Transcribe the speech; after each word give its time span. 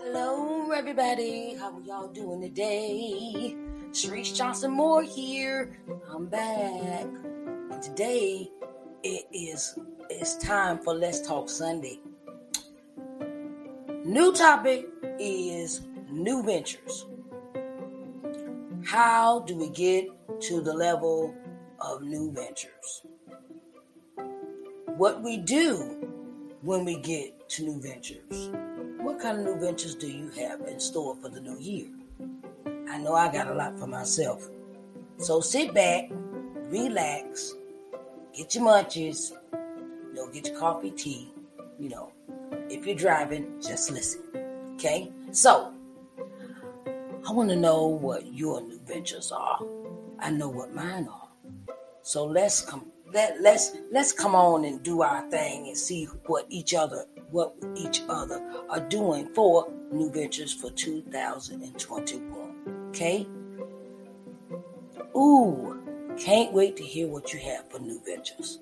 Hello, 0.00 0.70
everybody. 0.70 1.56
How 1.56 1.72
are 1.74 1.80
y'all 1.80 2.06
doing 2.06 2.40
today? 2.42 3.56
Sharice 3.90 4.36
Johnson 4.36 4.70
Moore 4.70 5.02
here. 5.02 5.80
I'm 6.08 6.26
back. 6.26 7.06
And 7.72 7.82
today 7.82 8.48
it 9.02 9.26
is 9.32 9.76
it's 10.08 10.36
time 10.36 10.78
for 10.78 10.94
Let's 10.94 11.26
Talk 11.26 11.48
Sunday. 11.48 11.98
New 14.04 14.32
topic 14.32 14.86
is 15.18 15.80
new 16.08 16.44
ventures. 16.44 17.06
How 18.84 19.40
do 19.40 19.56
we 19.56 19.70
get 19.70 20.06
to 20.42 20.60
the 20.60 20.72
level 20.72 21.34
of 21.80 22.02
new 22.02 22.30
ventures? 22.30 23.02
What 24.98 25.22
we 25.22 25.36
do 25.36 25.76
when 26.62 26.84
we 26.84 26.96
get 26.96 27.48
to 27.50 27.62
new 27.62 27.80
ventures. 27.80 28.50
What 28.98 29.20
kind 29.20 29.38
of 29.38 29.44
new 29.44 29.54
ventures 29.54 29.94
do 29.94 30.10
you 30.10 30.28
have 30.30 30.62
in 30.62 30.80
store 30.80 31.14
for 31.22 31.28
the 31.28 31.40
new 31.40 31.56
year? 31.60 31.86
I 32.90 32.98
know 32.98 33.14
I 33.14 33.32
got 33.32 33.46
a 33.46 33.54
lot 33.54 33.78
for 33.78 33.86
myself. 33.86 34.48
So 35.18 35.40
sit 35.40 35.72
back, 35.72 36.10
relax, 36.10 37.54
get 38.34 38.56
your 38.56 38.64
munchies, 38.64 39.30
you 39.52 40.14
know, 40.14 40.26
get 40.32 40.48
your 40.48 40.58
coffee, 40.58 40.90
tea, 40.90 41.32
you 41.78 41.90
know. 41.90 42.10
If 42.68 42.84
you're 42.84 42.96
driving, 42.96 43.62
just 43.62 43.92
listen. 43.92 44.24
Okay? 44.74 45.12
So, 45.30 45.72
I 47.24 47.30
want 47.30 47.50
to 47.50 47.56
know 47.56 47.86
what 47.86 48.34
your 48.34 48.62
new 48.62 48.80
ventures 48.80 49.30
are. 49.30 49.60
I 50.18 50.32
know 50.32 50.48
what 50.48 50.74
mine 50.74 51.06
are. 51.06 51.28
So 52.02 52.24
let's 52.24 52.62
come 52.62 52.90
let 53.12 53.40
let's 53.40 53.72
let's 53.90 54.12
come 54.12 54.34
on 54.34 54.64
and 54.64 54.82
do 54.82 55.02
our 55.02 55.28
thing 55.30 55.68
and 55.68 55.76
see 55.76 56.04
what 56.26 56.46
each 56.48 56.74
other 56.74 57.04
what 57.30 57.54
each 57.76 58.02
other 58.08 58.42
are 58.70 58.80
doing 58.80 59.28
for 59.34 59.70
new 59.92 60.10
ventures 60.10 60.52
for 60.52 60.70
2021. 60.70 62.88
Okay? 62.88 63.26
Ooh, 65.16 65.80
can't 66.16 66.52
wait 66.52 66.76
to 66.76 66.82
hear 66.82 67.08
what 67.08 67.32
you 67.32 67.40
have 67.40 67.70
for 67.70 67.78
new 67.78 68.00
ventures. 68.04 68.58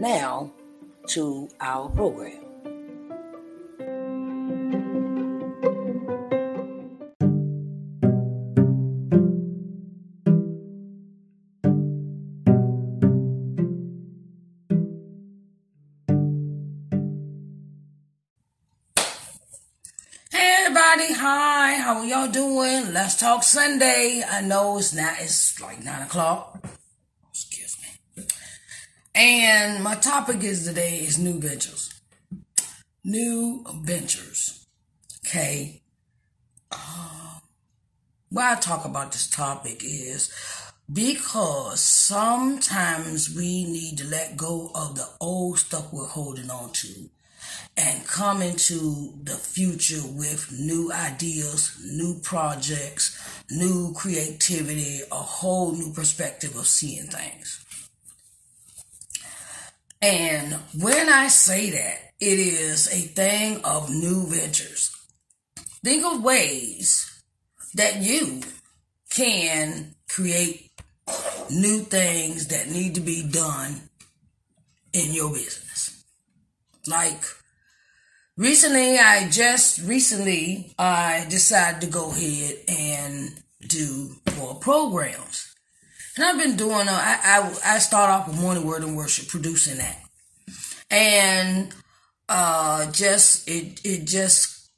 Now 0.00 0.52
to 1.08 1.48
our 1.60 1.88
program. 1.90 2.51
Everybody. 20.92 21.18
Hi, 21.20 21.74
how 21.74 21.98
are 21.98 22.04
y'all 22.04 22.28
doing? 22.28 22.92
Let's 22.92 23.16
talk 23.16 23.42
Sunday. 23.42 24.22
I 24.28 24.42
know 24.42 24.78
it's 24.78 24.94
not, 24.94 25.14
it's 25.20 25.60
like 25.60 25.82
nine 25.82 26.02
o'clock. 26.02 26.62
Excuse 27.30 27.76
me. 28.16 28.24
And 29.14 29.82
my 29.82 29.94
topic 29.94 30.42
is 30.42 30.66
today 30.66 30.98
is 30.98 31.18
new 31.18 31.40
ventures. 31.40 31.94
New 33.04 33.64
ventures. 33.82 34.66
Okay. 35.26 35.82
Uh, 36.70 37.38
why 38.28 38.52
I 38.52 38.56
talk 38.56 38.84
about 38.84 39.12
this 39.12 39.30
topic 39.30 39.82
is 39.84 40.30
because 40.92 41.80
sometimes 41.80 43.34
we 43.34 43.64
need 43.64 43.96
to 43.98 44.06
let 44.06 44.36
go 44.36 44.70
of 44.74 44.96
the 44.96 45.08
old 45.20 45.58
stuff 45.58 45.92
we're 45.92 46.06
holding 46.06 46.50
on 46.50 46.72
to 46.72 47.08
and 47.76 48.06
come 48.06 48.42
into 48.42 49.14
the 49.22 49.34
future 49.34 50.02
with 50.04 50.52
new 50.52 50.92
ideas, 50.92 51.78
new 51.84 52.20
projects, 52.22 53.18
new 53.50 53.92
creativity, 53.94 55.00
a 55.10 55.16
whole 55.16 55.72
new 55.72 55.92
perspective 55.92 56.54
of 56.56 56.66
seeing 56.66 57.06
things. 57.06 57.64
And 60.02 60.54
when 60.78 61.08
I 61.08 61.28
say 61.28 61.70
that, 61.70 61.98
it 62.20 62.38
is 62.38 62.88
a 62.88 63.06
thing 63.08 63.60
of 63.64 63.88
new 63.88 64.26
ventures. 64.26 64.90
Think 65.84 66.04
of 66.04 66.22
ways 66.22 67.22
that 67.74 67.96
you 68.02 68.42
can 69.10 69.94
create 70.08 70.70
new 71.50 71.80
things 71.80 72.48
that 72.48 72.68
need 72.68 72.94
to 72.96 73.00
be 73.00 73.28
done 73.28 73.88
in 74.92 75.12
your 75.12 75.32
business. 75.32 76.04
Like 76.86 77.22
recently 78.36 78.98
I 78.98 79.28
just 79.28 79.80
recently 79.86 80.74
I 80.78 81.26
decided 81.28 81.80
to 81.82 81.86
go 81.86 82.10
ahead 82.10 82.56
and 82.68 83.42
do 83.66 84.10
more 84.36 84.54
programs. 84.56 85.54
And 86.16 86.24
I've 86.24 86.38
been 86.38 86.56
doing, 86.56 86.88
uh, 86.88 86.92
I, 86.92 87.18
I, 87.64 87.76
I 87.76 87.78
start 87.78 88.10
off 88.10 88.28
with 88.28 88.38
Morning 88.38 88.66
Word 88.66 88.82
and 88.82 88.96
Worship, 88.96 89.28
producing 89.28 89.78
that. 89.78 89.98
And, 90.90 91.74
uh, 92.28 92.90
just, 92.92 93.48
it, 93.48 93.80
it 93.82 94.06
just, 94.06 94.70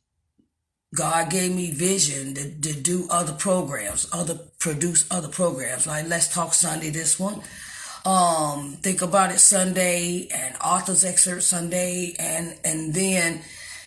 God 0.94 1.30
gave 1.30 1.52
me 1.52 1.72
vision 1.72 2.34
to, 2.34 2.60
to 2.60 2.80
do 2.80 3.08
other 3.10 3.32
programs, 3.32 4.08
other, 4.12 4.38
produce 4.60 5.10
other 5.10 5.26
programs. 5.26 5.88
Like 5.88 6.08
Let's 6.08 6.32
Talk 6.32 6.54
Sunday, 6.54 6.90
this 6.90 7.18
one 7.18 7.42
um, 8.04 8.72
Think 8.82 9.02
About 9.02 9.32
It 9.32 9.40
Sunday 9.40 10.28
and 10.34 10.54
Author's 10.62 11.04
Excerpt 11.04 11.42
Sunday. 11.42 12.14
And, 12.18 12.56
and 12.64 12.94
then 12.94 13.40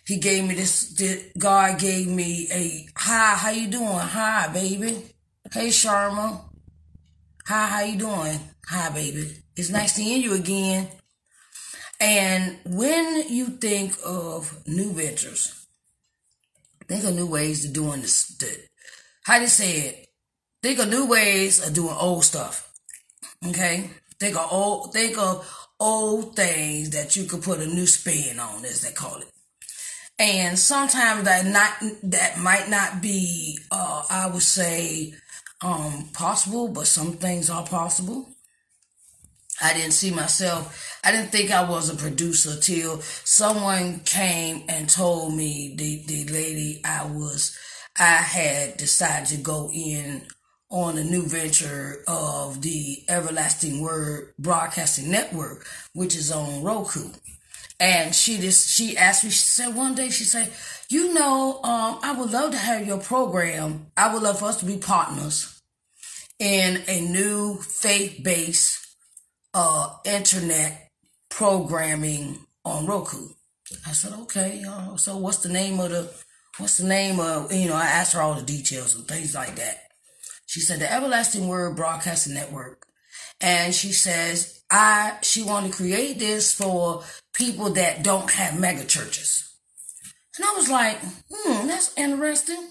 he 0.06 0.18
gave 0.18 0.46
me 0.46 0.54
this, 0.54 0.94
God 1.36 1.78
gave 1.78 2.08
me 2.08 2.48
a, 2.50 2.86
hi, 2.96 3.34
how 3.36 3.50
you 3.50 3.68
doing? 3.68 3.86
Hi, 3.86 4.48
baby. 4.52 5.04
Hey, 5.52 5.68
Sharma. 5.68 6.40
Hi, 7.46 7.66
how 7.66 7.80
you 7.82 7.98
doing? 7.98 8.40
Hi, 8.68 8.90
baby. 8.90 9.30
It's 9.56 9.70
nice 9.70 9.94
seeing 9.94 10.22
you 10.22 10.34
again. 10.34 10.88
And 12.00 12.58
when 12.64 13.28
you 13.28 13.46
think 13.46 13.94
of 14.04 14.66
new 14.66 14.92
ventures, 14.92 15.66
think 16.86 17.04
of 17.04 17.14
new 17.14 17.26
ways 17.26 17.64
of 17.64 17.72
doing 17.72 18.02
this. 18.02 18.36
how 19.24 19.36
do 19.36 19.42
you 19.42 19.48
say 19.48 19.72
it? 19.80 20.08
Think 20.62 20.78
of 20.78 20.88
new 20.88 21.06
ways 21.06 21.66
of 21.66 21.74
doing 21.74 21.94
old 21.98 22.24
stuff. 22.24 22.72
Okay? 23.46 23.90
Think 24.20 24.36
of 24.36 24.48
old, 24.52 24.92
think 24.92 25.16
of 25.16 25.68
old 25.78 26.34
things 26.34 26.90
that 26.90 27.16
you 27.16 27.24
could 27.24 27.42
put 27.42 27.60
a 27.60 27.66
new 27.66 27.86
spin 27.86 28.40
on, 28.40 28.64
as 28.64 28.82
they 28.82 28.92
call 28.92 29.18
it. 29.18 29.28
And 30.18 30.58
sometimes 30.58 31.24
that 31.24 31.46
not 31.46 31.74
that 32.10 32.38
might 32.38 32.68
not 32.68 33.00
be, 33.00 33.58
uh, 33.70 34.02
I 34.10 34.26
would 34.26 34.42
say, 34.42 35.14
um, 35.60 36.08
possible, 36.12 36.68
but 36.68 36.88
some 36.88 37.12
things 37.12 37.48
are 37.48 37.64
possible. 37.64 38.28
I 39.60 39.72
didn't 39.74 39.92
see 39.92 40.10
myself. 40.10 40.98
I 41.04 41.12
didn't 41.12 41.30
think 41.30 41.50
I 41.50 41.68
was 41.68 41.88
a 41.88 41.96
producer 41.96 42.58
till 42.60 43.00
someone 43.00 44.00
came 44.00 44.64
and 44.68 44.88
told 44.88 45.34
me 45.36 45.74
the 45.76 46.02
the 46.06 46.32
lady 46.32 46.80
I 46.84 47.06
was. 47.06 47.56
I 47.96 48.16
had 48.16 48.76
decided 48.76 49.28
to 49.28 49.36
go 49.42 49.70
in 49.72 50.22
on 50.70 50.98
a 50.98 51.04
new 51.04 51.26
venture 51.26 52.02
of 52.06 52.60
the 52.62 53.02
Everlasting 53.08 53.80
Word 53.80 54.34
Broadcasting 54.38 55.10
Network, 55.10 55.66
which 55.94 56.14
is 56.14 56.30
on 56.30 56.62
Roku. 56.62 57.10
And 57.80 58.14
she 58.14 58.38
just 58.38 58.68
she 58.68 58.96
asked 58.96 59.24
me, 59.24 59.30
she 59.30 59.38
said 59.38 59.74
one 59.74 59.94
day, 59.94 60.10
she 60.10 60.24
said, 60.24 60.52
you 60.90 61.14
know, 61.14 61.60
um, 61.62 62.00
I 62.02 62.12
would 62.18 62.30
love 62.30 62.50
to 62.50 62.58
have 62.58 62.86
your 62.86 62.98
program. 62.98 63.86
I 63.96 64.12
would 64.12 64.22
love 64.22 64.40
for 64.40 64.46
us 64.46 64.58
to 64.60 64.66
be 64.66 64.78
partners 64.78 65.60
in 66.38 66.82
a 66.88 67.00
new 67.02 67.56
faith-based 67.56 68.96
uh, 69.54 69.94
internet 70.04 70.90
programming 71.30 72.38
on 72.64 72.86
Roku. 72.86 73.28
I 73.86 73.92
said, 73.92 74.12
okay. 74.20 74.64
Uh, 74.68 74.96
so 74.96 75.16
what's 75.16 75.38
the 75.38 75.48
name 75.48 75.78
of 75.78 75.90
the 75.90 76.12
what's 76.58 76.78
the 76.78 76.86
name 76.86 77.20
of 77.20 77.52
you 77.52 77.68
know, 77.68 77.76
I 77.76 77.86
asked 77.86 78.14
her 78.14 78.20
all 78.20 78.34
the 78.34 78.42
details 78.42 78.94
and 78.94 79.06
things 79.06 79.34
like 79.34 79.54
that. 79.56 79.87
She 80.48 80.60
said 80.60 80.80
the 80.80 80.90
Everlasting 80.90 81.46
Word 81.46 81.76
Broadcasting 81.76 82.32
Network. 82.32 82.86
And 83.38 83.74
she 83.74 83.92
says, 83.92 84.62
I, 84.70 85.18
she 85.20 85.42
wanted 85.42 85.72
to 85.72 85.76
create 85.76 86.18
this 86.18 86.54
for 86.54 87.04
people 87.34 87.68
that 87.74 88.02
don't 88.02 88.30
have 88.30 88.58
mega 88.58 88.84
churches. 88.84 89.46
And 90.38 90.46
I 90.46 90.54
was 90.56 90.70
like, 90.70 90.96
hmm, 91.30 91.66
that's 91.66 91.92
interesting. 91.98 92.70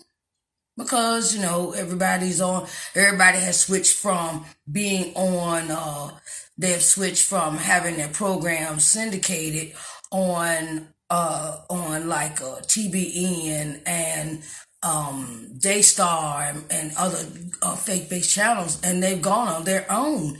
Because, 0.76 1.36
you 1.36 1.42
know, 1.44 1.74
everybody's 1.74 2.42
on, 2.42 2.68
everybody 2.96 3.38
has 3.38 3.60
switched 3.62 3.96
from 3.96 4.46
being 4.72 5.14
on, 5.14 5.70
uh, 5.70 6.18
they've 6.58 6.82
switched 6.82 7.26
from 7.26 7.58
having 7.58 7.98
their 7.98 8.10
program 8.10 8.80
syndicated 8.80 9.74
on, 10.12 10.88
uh, 11.12 11.60
on 11.70 12.08
like, 12.08 12.42
uh, 12.42 12.62
TBN 12.62 13.82
and 13.86 14.42
um, 14.88 15.48
Daystar 15.60 16.44
and, 16.44 16.64
and 16.70 16.92
other 16.98 17.20
uh, 17.62 17.76
faith 17.76 18.10
based 18.10 18.34
channels, 18.34 18.80
and 18.84 19.02
they've 19.02 19.22
gone 19.22 19.48
on 19.48 19.64
their 19.64 19.86
own. 19.90 20.38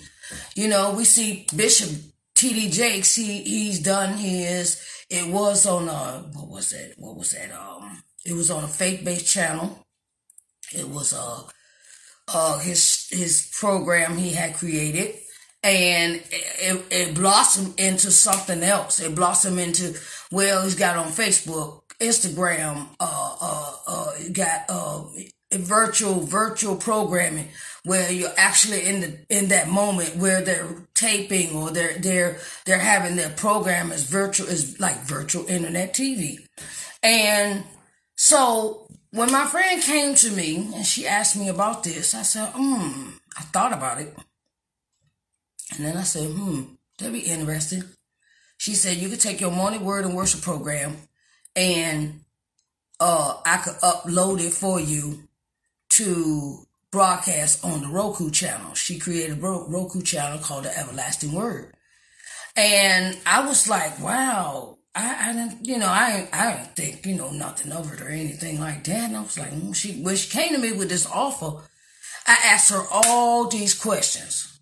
You 0.56 0.68
know, 0.68 0.94
we 0.94 1.04
see 1.04 1.46
Bishop 1.56 1.90
TD 2.36 2.72
Jakes, 2.72 3.16
he 3.16 3.42
he's 3.42 3.80
done 3.80 4.18
his. 4.18 4.82
It 5.10 5.32
was 5.32 5.66
on 5.66 5.88
a 5.88 6.24
what 6.34 6.50
was 6.50 6.70
that? 6.72 6.94
What 6.98 7.18
was 7.18 7.32
that? 7.32 7.52
Um, 7.52 8.04
it 8.26 8.34
was 8.34 8.52
on 8.52 8.64
a 8.64 8.68
faith 8.68 9.04
based 9.04 9.28
channel. 9.28 9.86
It 10.74 10.88
was 10.88 11.14
uh, 11.14 11.44
uh 12.28 12.60
his 12.60 13.08
his 13.10 13.52
program 13.60 14.18
he 14.18 14.34
had 14.34 14.54
created, 14.56 15.16
and 15.64 16.22
it, 16.30 16.86
it 16.92 17.16
blossomed 17.16 17.80
into 17.80 18.12
something 18.12 18.62
else. 18.64 19.00
It 19.00 19.16
blossomed 19.16 19.60
into 19.60 19.98
well, 20.32 20.64
he's 20.64 20.76
got 20.76 20.98
on 20.98 21.08
Facebook, 21.08 21.87
Instagram, 22.00 22.88
uh, 23.00 23.36
uh, 23.42 23.74
uh, 23.88 24.12
got 24.32 24.66
uh, 24.70 25.04
virtual 25.54 26.22
virtual 26.22 26.76
programming 26.76 27.50
where 27.84 28.12
you're 28.12 28.34
actually 28.38 28.86
in 28.86 29.02
the 29.02 29.18
in 29.30 29.48
that 29.48 29.70
moment 29.70 30.16
where 30.18 30.42
they're 30.42 30.68
taping 30.94 31.56
or 31.56 31.72
they're 31.72 31.98
they're 32.00 32.38
they're 32.66 32.78
having 32.78 33.16
their 33.16 33.30
program 33.30 33.92
as 33.92 34.04
virtual 34.04 34.48
is 34.48 34.80
like 34.80 34.98
virtual 35.04 35.48
internet 35.48 35.94
TV. 35.94 36.46
And 37.02 37.64
so 38.16 38.88
when 39.12 39.32
my 39.32 39.46
friend 39.46 39.82
came 39.82 40.16
to 40.16 40.32
me 40.32 40.70
and 40.76 40.86
she 40.86 41.08
asked 41.08 41.38
me 41.38 41.48
about 41.48 41.84
this, 41.84 42.14
I 42.14 42.24
said, 42.24 42.50
hmm, 42.54 43.10
I 43.38 43.42
thought 43.44 43.74
about 43.74 44.02
it. 44.02 44.14
And 45.76 45.86
then 45.86 45.98
I 45.98 46.04
said, 46.04 46.30
hmm, 46.30 46.64
that'd 46.98 47.14
be 47.14 47.20
interesting. 47.20 47.84
She 48.58 48.74
said 48.74 48.98
you 48.98 49.10
could 49.10 49.20
take 49.20 49.40
your 49.40 49.52
morning 49.52 49.86
word 49.86 50.06
and 50.06 50.16
worship 50.16 50.42
program 50.42 50.98
and 51.58 52.22
uh 53.02 53.42
I 53.46 53.58
could 53.58 53.76
upload 53.82 54.40
it 54.40 54.54
for 54.54 54.80
you 54.80 55.28
to 55.90 56.60
broadcast 56.92 57.66
on 57.66 57.82
the 57.82 57.88
Roku 57.88 58.32
channel. 58.32 58.74
She 58.74 58.98
created 58.98 59.38
a 59.38 59.42
Roku 59.42 60.02
channel 60.02 60.40
called 60.40 60.64
the 60.64 60.78
Everlasting 60.78 61.34
Word. 61.34 61.74
And 62.56 63.18
I 63.26 63.46
was 63.46 63.70
like, 63.70 64.00
wow, 64.00 64.78
I, 64.96 65.30
I 65.30 65.34
didn't, 65.34 65.66
you 65.66 65.78
know, 65.78 65.88
I, 65.88 66.28
I 66.34 66.54
didn't 66.54 66.76
think, 66.76 67.06
you 67.06 67.16
know, 67.16 67.30
nothing 67.30 67.72
of 67.72 67.94
it 67.94 68.02
or 68.02 68.08
anything 68.08 68.60
like 68.60 68.84
that. 68.86 69.10
And 69.10 69.18
I 69.18 69.22
was 69.22 69.38
like, 69.38 69.52
mm, 69.52 69.76
she, 69.76 70.02
when 70.02 70.16
she 70.16 70.30
came 70.30 70.54
to 70.54 70.58
me 70.58 70.72
with 70.72 70.90
this 70.90 71.06
offer, 71.06 71.62
I 72.26 72.38
asked 72.46 72.72
her 72.72 72.84
all 72.92 73.48
these 73.48 73.80
questions. 73.80 74.60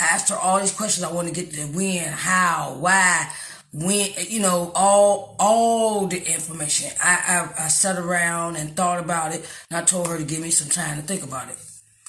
I 0.00 0.04
asked 0.04 0.30
her 0.30 0.36
all 0.36 0.58
these 0.58 0.74
questions. 0.74 1.04
I 1.04 1.12
want 1.12 1.28
to 1.28 1.34
get 1.34 1.52
the 1.52 1.62
when, 1.62 2.08
how, 2.08 2.76
why, 2.80 3.30
when 3.72 4.10
you 4.28 4.40
know 4.40 4.70
all 4.74 5.34
all 5.38 6.06
the 6.06 6.18
information. 6.18 6.90
I, 7.02 7.48
I 7.58 7.64
i 7.64 7.68
sat 7.68 7.98
around 7.98 8.56
and 8.56 8.76
thought 8.76 9.00
about 9.00 9.34
it 9.34 9.48
and 9.70 9.78
i 9.78 9.82
told 9.82 10.08
her 10.08 10.18
to 10.18 10.24
give 10.24 10.40
me 10.40 10.50
some 10.50 10.68
time 10.68 11.00
to 11.00 11.02
think 11.02 11.22
about 11.22 11.48
it. 11.48 11.56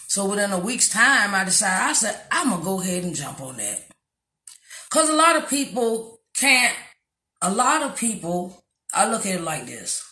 So 0.07 0.29
within 0.29 0.51
a 0.51 0.59
week's 0.59 0.89
time 0.89 1.33
i 1.33 1.43
decided 1.43 1.89
i 1.89 1.93
said 1.93 2.19
i'm 2.31 2.49
gonna 2.49 2.63
go 2.63 2.81
ahead 2.81 3.03
and 3.03 3.15
jump 3.15 3.39
on 3.41 3.57
that. 3.57 3.81
Because 4.89 5.09
a 5.09 5.15
lot 5.15 5.37
of 5.37 5.49
people 5.49 6.19
can't 6.35 6.75
a 7.41 7.51
lot 7.51 7.81
of 7.81 7.95
people 7.95 8.63
i 8.93 9.09
look 9.09 9.25
at 9.25 9.35
it 9.35 9.41
like 9.41 9.65
this. 9.65 10.03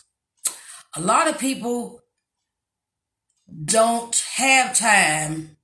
A 0.96 1.02
lot 1.02 1.28
of 1.28 1.38
people 1.38 2.00
don't 3.66 4.16
have 4.36 4.78
time 4.78 5.58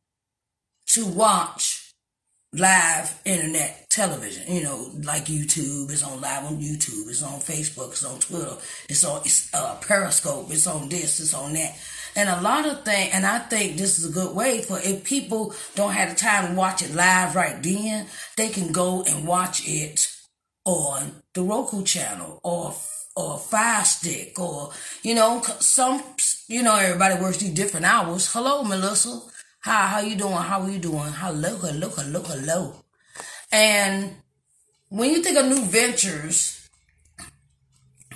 to 0.88 1.06
watch 1.06 1.94
live 2.54 3.22
internet 3.24 3.87
television, 3.98 4.54
you 4.54 4.62
know, 4.62 4.92
like 5.04 5.26
YouTube, 5.26 5.92
it's 5.92 6.04
on 6.04 6.22
live 6.22 6.46
on 6.46 6.58
YouTube, 6.58 7.10
it's 7.10 7.24
on 7.24 7.40
Facebook, 7.40 7.90
it's 7.94 8.06
on 8.06 8.20
Twitter, 8.20 8.56
it's 8.88 9.04
on 9.04 9.22
it's, 9.26 9.52
uh, 9.56 9.74
Periscope, 9.82 10.52
it's 10.52 10.68
on 10.68 10.88
this, 10.88 11.20
it's 11.20 11.34
on 11.34 11.54
that. 11.54 11.76
And 12.16 12.30
a 12.30 12.40
lot 12.42 12.68
of 12.68 12.86
things, 12.86 13.10
and 13.14 13.26
I 13.26 13.40
think 13.40 13.76
this 13.76 13.98
is 13.98 14.06
a 14.10 14.14
good 14.14 14.36
way 14.36 14.62
for 14.62 14.80
if 14.80 15.04
people 15.04 15.56
don't 15.74 15.94
have 15.94 16.10
the 16.10 16.16
time 16.16 16.50
to 16.50 16.54
watch 16.54 16.84
it 16.84 16.94
live 16.94 17.36
right 17.36 17.62
then, 17.62 18.06
they 18.36 18.50
can 18.50 18.72
go 18.72 19.02
and 19.02 19.28
watch 19.28 19.68
it 19.68 20.08
on 20.64 21.24
the 21.34 21.42
Roku 21.42 21.84
channel 21.84 22.40
or 22.44 22.76
or 23.16 23.40
Fire 23.40 23.84
Stick 23.84 24.38
or 24.38 24.72
you 25.02 25.16
know 25.16 25.42
some 25.60 26.04
you 26.48 26.62
know 26.62 26.76
everybody 26.76 27.20
works 27.20 27.38
these 27.38 27.50
different 27.54 27.88
hours. 27.88 28.32
Hello, 28.32 28.64
Melissa. 28.64 29.22
Hi, 29.64 29.88
how 29.88 30.00
you 30.02 30.16
doing? 30.16 30.34
How 30.34 30.62
are 30.62 30.70
you 30.70 30.78
doing? 30.78 31.12
Hello, 31.14 31.56
hello, 31.58 31.90
hello, 31.90 32.22
hello. 32.22 32.87
And 33.52 34.16
when 34.90 35.12
you 35.12 35.22
think 35.22 35.38
of 35.38 35.46
new 35.46 35.64
ventures, 35.66 36.68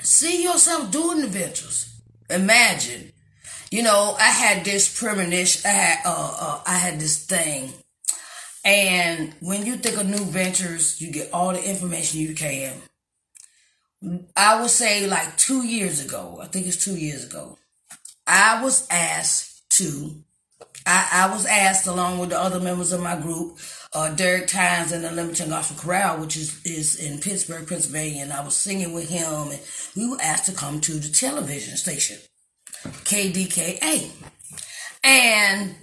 see 0.01 0.43
yourself 0.43 0.91
doing 0.91 1.21
the 1.21 1.27
ventures. 1.27 1.87
Imagine, 2.29 3.11
you 3.71 3.83
know, 3.83 4.15
I 4.19 4.29
had 4.29 4.65
this 4.65 4.97
premonition. 4.97 5.61
I 5.65 5.73
had, 5.73 5.99
uh, 6.05 6.37
uh, 6.39 6.61
I 6.65 6.77
had 6.77 6.99
this 6.99 7.25
thing. 7.25 7.73
And 8.63 9.33
when 9.41 9.65
you 9.65 9.77
think 9.77 9.97
of 9.97 10.07
new 10.07 10.25
ventures, 10.25 11.01
you 11.01 11.11
get 11.11 11.33
all 11.33 11.53
the 11.53 11.63
information 11.63 12.19
you 12.19 12.35
can. 12.35 12.73
I 14.35 14.59
would 14.59 14.69
say 14.69 15.07
like 15.07 15.37
two 15.37 15.63
years 15.65 16.03
ago, 16.03 16.39
I 16.41 16.47
think 16.47 16.67
it's 16.67 16.83
two 16.83 16.97
years 16.97 17.25
ago, 17.25 17.57
I 18.25 18.63
was 18.63 18.87
asked 18.89 19.69
to 19.77 20.23
I, 20.85 21.27
I 21.27 21.33
was 21.33 21.45
asked 21.45 21.87
along 21.87 22.19
with 22.19 22.29
the 22.29 22.39
other 22.39 22.59
members 22.59 22.91
of 22.91 23.01
my 23.01 23.19
group, 23.19 23.57
uh, 23.93 24.13
Derek 24.13 24.47
Tynes 24.47 24.91
and 24.91 25.03
the 25.03 25.11
Limited 25.11 25.49
Gospel 25.49 25.77
Chorale, 25.77 26.19
which 26.19 26.37
is, 26.37 26.61
is 26.65 26.95
in 26.95 27.19
Pittsburgh, 27.19 27.67
Pennsylvania, 27.67 28.23
and 28.23 28.33
I 28.33 28.43
was 28.43 28.55
singing 28.55 28.93
with 28.93 29.09
him, 29.09 29.51
and 29.51 29.59
we 29.95 30.09
were 30.09 30.21
asked 30.21 30.45
to 30.45 30.53
come 30.53 30.81
to 30.81 30.93
the 30.93 31.09
television 31.09 31.77
station, 31.77 32.17
KDKA. 32.83 34.11
And 35.03 35.75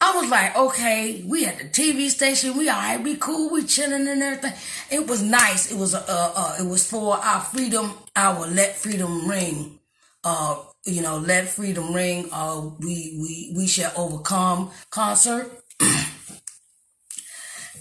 I 0.00 0.16
was 0.16 0.28
like, 0.28 0.56
okay, 0.56 1.22
we 1.26 1.46
at 1.46 1.58
the 1.58 1.64
TV 1.64 2.08
station, 2.08 2.58
we 2.58 2.68
all 2.68 2.76
right, 2.76 3.02
we 3.02 3.16
cool, 3.16 3.50
we 3.50 3.62
chilling 3.62 4.08
and 4.08 4.22
everything. 4.22 4.52
It 4.90 5.06
was 5.06 5.22
nice. 5.22 5.70
It 5.70 5.78
was 5.78 5.94
uh, 5.94 6.02
uh 6.08 6.56
it 6.58 6.66
was 6.66 6.90
for 6.90 7.16
our 7.16 7.40
freedom, 7.40 7.92
our 8.16 8.48
Let 8.48 8.74
Freedom 8.74 9.28
Ring 9.28 9.78
uh 10.24 10.56
you 10.84 11.02
know, 11.02 11.18
Let 11.18 11.48
Freedom 11.48 11.92
Ring, 11.94 12.28
uh, 12.32 12.70
we, 12.80 13.18
we, 13.20 13.52
we 13.56 13.66
shall 13.66 13.92
overcome 13.96 14.70
concert. 14.90 15.50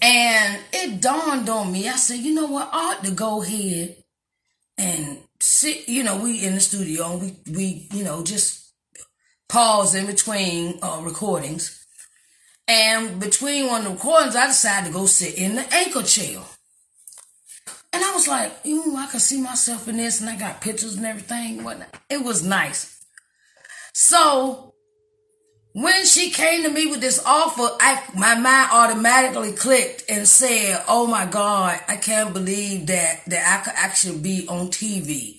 and 0.02 0.60
it 0.72 1.02
dawned 1.02 1.50
on 1.50 1.72
me, 1.72 1.88
I 1.90 1.96
said, 1.96 2.20
you 2.20 2.34
know 2.34 2.48
what, 2.48 2.70
I 2.72 2.96
ought 2.96 3.04
to 3.04 3.12
go 3.12 3.42
ahead 3.42 3.98
and 4.78 5.20
sit, 5.40 5.88
you 5.88 6.04
know, 6.04 6.22
we 6.22 6.46
in 6.46 6.56
the 6.56 6.60
studio 6.60 7.12
and 7.12 7.22
we, 7.22 7.36
we, 7.52 7.88
you 7.92 8.04
know, 8.04 8.24
just 8.24 8.74
pause 9.50 9.96
in 9.96 10.06
between 10.06 10.80
uh, 10.82 11.02
recordings. 11.04 11.78
And 12.68 13.20
between 13.20 13.68
one 13.68 13.82
of 13.82 13.86
the 13.86 13.94
recordings, 13.94 14.36
I 14.36 14.48
decided 14.48 14.88
to 14.88 14.94
go 14.94 15.06
sit 15.08 15.36
in 15.38 15.56
the 15.56 15.74
anchor 15.74 16.04
chair. 16.04 16.40
And 18.02 18.10
I 18.10 18.14
was 18.16 18.28
like, 18.28 18.66
ooh, 18.66 18.96
I 18.98 19.06
could 19.06 19.22
see 19.22 19.40
myself 19.40 19.88
in 19.88 19.98
this, 19.98 20.22
and 20.22 20.30
I 20.30 20.36
got 20.36 20.60
pictures 20.60 20.96
and 20.96 21.06
everything. 21.06 21.64
Whatnot. 21.64 21.96
It 22.10 22.26
was 22.26 22.44
nice. 22.44 23.00
So 23.94 24.74
when 25.74 26.04
she 26.08 26.32
came 26.32 26.64
to 26.64 26.72
me 26.72 26.88
with 26.88 27.00
this 27.00 27.24
offer, 27.24 27.70
I 27.80 28.02
my 28.16 28.34
mind 28.34 28.70
automatically 28.74 29.52
clicked 29.52 30.06
and 30.10 30.28
said, 30.28 30.84
"Oh 30.88 31.06
my 31.06 31.28
God, 31.28 31.80
I 31.88 31.96
can't 31.98 32.34
believe 32.34 32.88
that 32.88 33.22
that 33.28 33.60
I 33.60 33.64
could 33.64 33.76
actually 33.78 34.18
be 34.18 34.48
on 34.48 34.70
TV." 34.70 35.38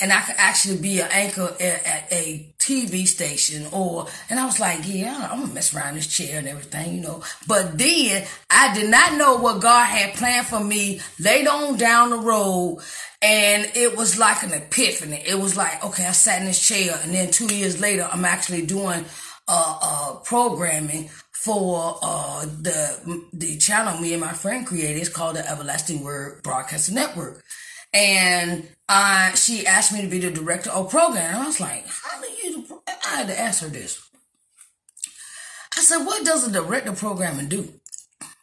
And 0.00 0.12
I 0.12 0.20
could 0.20 0.34
actually 0.38 0.78
be 0.78 1.00
an 1.00 1.08
anchor 1.10 1.54
at, 1.60 1.86
at, 1.86 2.12
a 2.12 2.46
TV 2.58 3.06
station 3.06 3.66
or, 3.72 4.06
and 4.30 4.40
I 4.40 4.46
was 4.46 4.58
like, 4.58 4.80
yeah, 4.84 5.28
I'm 5.30 5.40
gonna 5.40 5.54
mess 5.54 5.74
around 5.74 5.94
this 5.94 6.06
chair 6.06 6.38
and 6.38 6.48
everything, 6.48 6.94
you 6.94 7.00
know. 7.02 7.22
But 7.46 7.76
then 7.78 8.26
I 8.50 8.74
did 8.74 8.90
not 8.90 9.14
know 9.14 9.36
what 9.36 9.60
God 9.60 9.84
had 9.84 10.14
planned 10.14 10.46
for 10.46 10.60
me 10.60 11.00
later 11.20 11.50
on 11.50 11.76
down 11.76 12.10
the 12.10 12.18
road. 12.18 12.78
And 13.20 13.70
it 13.74 13.96
was 13.96 14.18
like 14.18 14.42
an 14.42 14.52
epiphany. 14.52 15.22
It 15.26 15.38
was 15.38 15.56
like, 15.56 15.84
okay, 15.84 16.06
I 16.06 16.12
sat 16.12 16.40
in 16.40 16.46
this 16.46 16.66
chair 16.66 16.98
and 17.02 17.14
then 17.14 17.30
two 17.30 17.54
years 17.54 17.80
later, 17.80 18.08
I'm 18.10 18.24
actually 18.24 18.66
doing, 18.66 19.04
uh, 19.46 19.78
uh, 19.82 20.14
programming 20.20 21.10
for 21.44 21.98
uh, 22.00 22.46
the 22.46 23.26
the 23.34 23.58
channel 23.58 24.00
me 24.00 24.14
and 24.14 24.22
my 24.22 24.32
friend 24.32 24.66
created. 24.66 24.96
It's 24.96 25.10
called 25.10 25.36
the 25.36 25.46
Everlasting 25.46 26.02
Word 26.02 26.42
Broadcasting 26.42 26.94
Network. 26.94 27.44
And 27.94 28.68
uh, 28.88 29.32
she 29.34 29.66
asked 29.66 29.92
me 29.92 30.02
to 30.02 30.08
be 30.08 30.18
the 30.18 30.30
director 30.30 30.70
of 30.70 30.90
program. 30.90 31.42
I 31.42 31.46
was 31.46 31.60
like, 31.60 31.86
how 31.86 32.20
do 32.20 32.26
you, 32.28 32.82
I 32.88 33.16
had 33.16 33.28
to 33.28 33.40
ask 33.40 33.62
her 33.62 33.68
this. 33.68 34.02
I 35.76 35.80
said, 35.80 36.04
what 36.04 36.24
does 36.24 36.46
a 36.46 36.52
director 36.52 36.92
programming 36.92 37.48
do? 37.48 37.72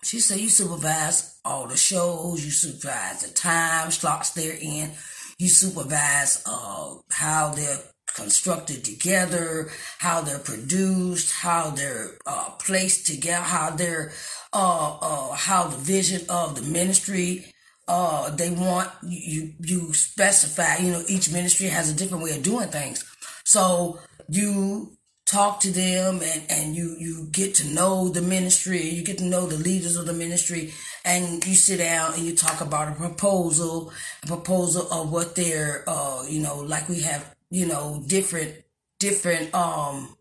She 0.03 0.19
said, 0.19 0.39
you 0.39 0.49
supervise 0.49 1.39
all 1.45 1.67
the 1.67 1.77
shows, 1.77 2.43
you 2.43 2.51
supervise 2.51 3.23
the 3.23 3.33
time 3.33 3.91
slots 3.91 4.31
they're 4.31 4.57
in, 4.59 4.91
you 5.37 5.47
supervise 5.47 6.43
uh, 6.45 6.95
how 7.11 7.49
they're 7.49 7.79
constructed 8.15 8.83
together, 8.83 9.69
how 9.99 10.21
they're 10.21 10.39
produced, 10.39 11.33
how 11.33 11.69
they're 11.69 12.17
uh, 12.25 12.49
placed 12.59 13.07
together, 13.07 13.43
how 13.43 13.69
they're, 13.69 14.11
uh, 14.53 14.97
uh, 15.01 15.31
how 15.33 15.67
the 15.67 15.77
vision 15.77 16.21
of 16.29 16.55
the 16.55 16.61
ministry 16.61 17.50
uh, 17.91 18.29
they 18.29 18.49
want 18.49 18.89
you 19.03 19.53
you 19.59 19.93
specify. 19.93 20.77
You 20.77 20.91
know, 20.91 21.03
each 21.07 21.31
ministry 21.31 21.67
has 21.67 21.91
a 21.91 21.95
different 21.95 22.23
way 22.23 22.31
of 22.31 22.41
doing 22.41 22.69
things, 22.69 23.03
so 23.43 23.99
you 24.29 24.97
talk 25.31 25.61
to 25.61 25.71
them 25.71 26.19
and, 26.21 26.43
and 26.49 26.75
you, 26.75 26.95
you 26.99 27.27
get 27.31 27.55
to 27.55 27.67
know 27.67 28.09
the 28.09 28.21
ministry, 28.21 28.89
you 28.89 29.01
get 29.01 29.17
to 29.17 29.23
know 29.23 29.45
the 29.45 29.57
leaders 29.57 29.95
of 29.95 30.05
the 30.05 30.13
ministry, 30.13 30.73
and 31.05 31.45
you 31.47 31.55
sit 31.55 31.77
down 31.77 32.13
and 32.13 32.23
you 32.23 32.35
talk 32.35 32.59
about 32.59 32.89
a 32.89 32.95
proposal, 32.95 33.93
a 34.23 34.27
proposal 34.27 34.91
of 34.91 35.11
what 35.11 35.35
they're, 35.35 35.85
uh, 35.87 36.23
you 36.27 36.41
know, 36.41 36.57
like 36.57 36.89
we 36.89 36.99
have, 36.99 37.33
you 37.49 37.65
know, 37.65 38.03
different, 38.07 38.53
different, 38.99 39.53
um, 39.55 40.15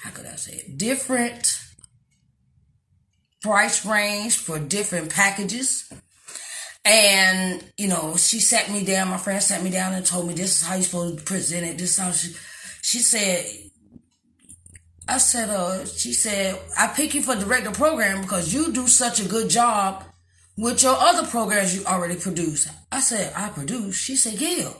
how 0.00 0.10
could 0.10 0.26
I 0.26 0.36
say 0.36 0.56
it? 0.56 0.76
Different 0.76 1.58
price 3.40 3.86
range 3.86 4.36
for 4.36 4.58
different 4.58 5.10
packages. 5.10 5.90
And, 6.86 7.64
you 7.76 7.88
know, 7.88 8.16
she 8.16 8.38
sat 8.38 8.70
me 8.70 8.84
down, 8.84 9.08
my 9.08 9.16
friend 9.16 9.42
sat 9.42 9.60
me 9.60 9.70
down 9.70 9.92
and 9.92 10.06
told 10.06 10.28
me 10.28 10.34
this 10.34 10.62
is 10.62 10.68
how 10.68 10.74
you're 10.76 10.84
supposed 10.84 11.18
to 11.18 11.24
present 11.24 11.66
it. 11.66 11.78
This 11.78 11.90
is 11.90 11.98
how 11.98 12.12
she, 12.12 12.32
she 12.80 13.00
said, 13.00 13.44
I 15.08 15.18
said, 15.18 15.50
uh, 15.50 15.84
she 15.84 16.12
said, 16.12 16.56
I 16.78 16.86
pick 16.86 17.14
you 17.14 17.22
for 17.22 17.34
director 17.34 17.72
program 17.72 18.20
because 18.20 18.54
you 18.54 18.72
do 18.72 18.86
such 18.86 19.18
a 19.18 19.28
good 19.28 19.50
job 19.50 20.04
with 20.56 20.84
your 20.84 20.94
other 20.96 21.26
programs 21.26 21.76
you 21.76 21.84
already 21.86 22.14
produce. 22.14 22.68
I 22.92 23.00
said, 23.00 23.32
I 23.34 23.48
produce. 23.48 23.96
She 23.96 24.14
said, 24.14 24.40
yeah. 24.40 24.70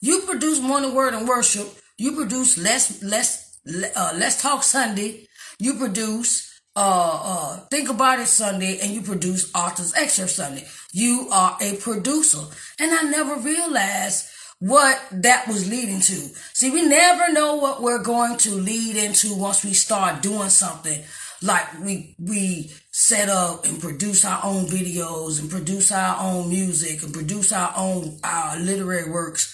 You 0.00 0.20
produce 0.20 0.60
morning 0.60 0.94
word 0.94 1.14
and 1.14 1.28
worship. 1.28 1.66
You 1.98 2.12
produce 2.12 2.56
less, 2.56 3.02
less, 3.02 3.58
uh, 3.96 4.30
talk 4.38 4.62
Sunday. 4.62 5.26
You 5.58 5.74
produce 5.74 6.51
uh, 6.74 7.20
uh, 7.22 7.56
Think 7.70 7.90
About 7.90 8.20
It 8.20 8.26
Sunday 8.26 8.78
and 8.80 8.92
you 8.92 9.02
produce 9.02 9.52
Authors 9.54 9.92
Excerpt 9.94 10.30
Sunday. 10.30 10.66
You 10.92 11.28
are 11.32 11.56
a 11.60 11.76
producer. 11.76 12.40
And 12.78 12.92
I 12.92 13.02
never 13.02 13.36
realized 13.36 14.28
what 14.58 15.02
that 15.10 15.48
was 15.48 15.68
leading 15.68 16.00
to. 16.00 16.14
See, 16.54 16.70
we 16.70 16.86
never 16.86 17.32
know 17.32 17.56
what 17.56 17.82
we're 17.82 18.02
going 18.02 18.38
to 18.38 18.54
lead 18.54 18.96
into 18.96 19.34
once 19.34 19.64
we 19.64 19.72
start 19.72 20.22
doing 20.22 20.50
something. 20.50 21.02
Like 21.42 21.80
we, 21.80 22.14
we 22.18 22.70
set 22.92 23.28
up 23.28 23.64
and 23.64 23.80
produce 23.80 24.24
our 24.24 24.40
own 24.44 24.66
videos 24.66 25.40
and 25.40 25.50
produce 25.50 25.90
our 25.90 26.16
own 26.20 26.48
music 26.48 27.02
and 27.02 27.12
produce 27.12 27.52
our 27.52 27.72
own, 27.76 28.18
our 28.22 28.56
literary 28.58 29.10
works. 29.10 29.52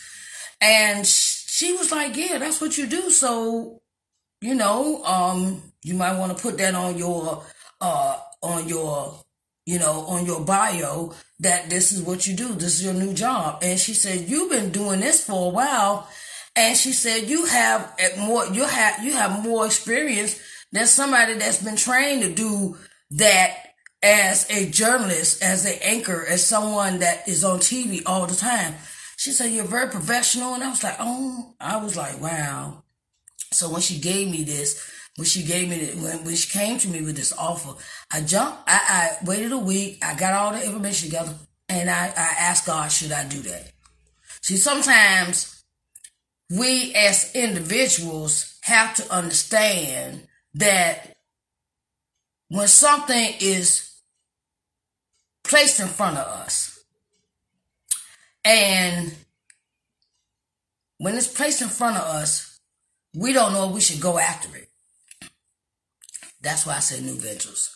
And 0.61 1.07
she 1.07 1.73
was 1.73 1.91
like, 1.91 2.17
yeah, 2.17 2.39
that's 2.39 2.61
what 2.61 2.77
you 2.77 2.87
do. 2.87 3.11
So, 3.11 3.81
you 4.43 4.55
know, 4.55 5.03
um, 5.05 5.68
you 5.83 5.95
might 5.95 6.19
want 6.19 6.37
to 6.37 6.43
put 6.43 6.59
that 6.59 6.75
on 6.75 6.97
your 6.99 7.43
uh 7.81 8.19
on 8.43 8.69
your 8.69 9.21
you 9.67 9.79
know 9.79 10.05
on 10.07 10.27
your 10.27 10.41
bio 10.41 11.13
that 11.41 11.71
this 11.71 11.93
is 11.93 12.03
what 12.03 12.27
you 12.27 12.35
do 12.35 12.55
this 12.55 12.81
is 12.81 12.85
your 12.85 12.95
new 12.95 13.15
job. 13.15 13.59
And 13.63 13.79
she 13.79 13.95
said 13.95 14.29
you've 14.29 14.51
been 14.51 14.71
doing 14.71 15.01
this 15.01 15.25
for 15.25 15.51
a 15.51 15.55
while. 15.55 16.09
And 16.57 16.77
she 16.77 16.93
said 16.93 17.29
you 17.29 17.45
have 17.47 17.95
more 18.19 18.47
you 18.47 18.65
have 18.65 19.05
you 19.05 19.13
have 19.13 19.43
more 19.45 19.67
experience 19.67 20.41
than 20.73 20.87
somebody 20.87 21.35
that's 21.35 21.63
been 21.63 21.77
trained 21.77 22.23
to 22.23 22.35
do 22.35 22.77
that 23.13 23.57
as 24.03 24.49
a 24.51 24.71
journalist 24.71 25.43
as 25.43 25.65
an 25.65 25.79
anchor 25.83 26.25
as 26.29 26.45
someone 26.45 27.01
that 27.01 27.29
is 27.29 27.45
on 27.45 27.59
tv 27.61 28.03
all 28.07 28.27
the 28.27 28.37
time. 28.37 28.75
She 29.17 29.31
said 29.33 29.53
you're 29.53 29.65
very 29.65 29.91
professional. 29.91 30.55
And 30.55 30.65
i 30.65 30.71
was 30.71 30.83
like 30.83 30.97
oh 30.99 31.55
i 31.61 31.77
was 31.77 31.97
like 31.97 32.21
wow. 32.21 32.83
So 33.53 33.71
when 33.71 33.81
she 33.81 33.99
gave 34.01 34.31
me 34.31 34.43
this 34.43 34.91
when 35.19 35.27
she 35.27 35.43
gave 35.43 35.69
me 35.69 35.85
the, 35.85 36.01
when, 36.01 36.25
when 36.25 36.37
she 36.37 36.49
came 36.57 36.79
to 36.79 36.87
me 36.87 37.03
with 37.03 37.17
this 37.17 37.33
offer, 37.33 37.75
I 38.09 38.21
jumped, 38.21 38.59
I, 38.69 39.17
I 39.21 39.25
waited 39.25 39.51
a 39.51 39.59
week, 39.59 39.99
I 40.01 40.15
got 40.15 40.33
all 40.33 40.53
the 40.53 40.65
information 40.65 41.09
together, 41.09 41.35
and 41.69 41.91
I, 41.91 42.07
I 42.07 42.35
asked 42.39 42.67
God, 42.67 42.93
should 42.93 43.11
I 43.11 43.27
do 43.27 43.41
that? 43.41 43.73
See, 44.43 44.57
sometimes 44.57 45.65
we 46.57 46.95
as 46.95 47.35
individuals 47.35 48.61
have 48.63 48.95
to 48.95 49.13
understand 49.13 50.29
that 50.55 51.17
when 52.47 52.69
something 52.69 53.35
is 53.41 53.93
placed 55.43 55.81
in 55.81 55.89
front 55.89 56.17
of 56.17 56.29
us, 56.29 56.79
and 58.45 59.17
when 60.99 61.17
it's 61.17 61.27
placed 61.27 61.61
in 61.61 61.69
front 61.69 61.97
of 61.97 62.05
us, 62.05 62.61
we 63.17 63.33
don't 63.33 63.53
know 63.53 63.69
if 63.69 63.75
we 63.75 63.81
should 63.81 64.01
go 64.01 64.17
after 64.17 64.57
it. 64.57 64.68
That's 66.49 66.64
why 66.64 66.76
I 66.76 66.78
say 66.78 67.02
new 67.02 67.12
ventures. 67.12 67.69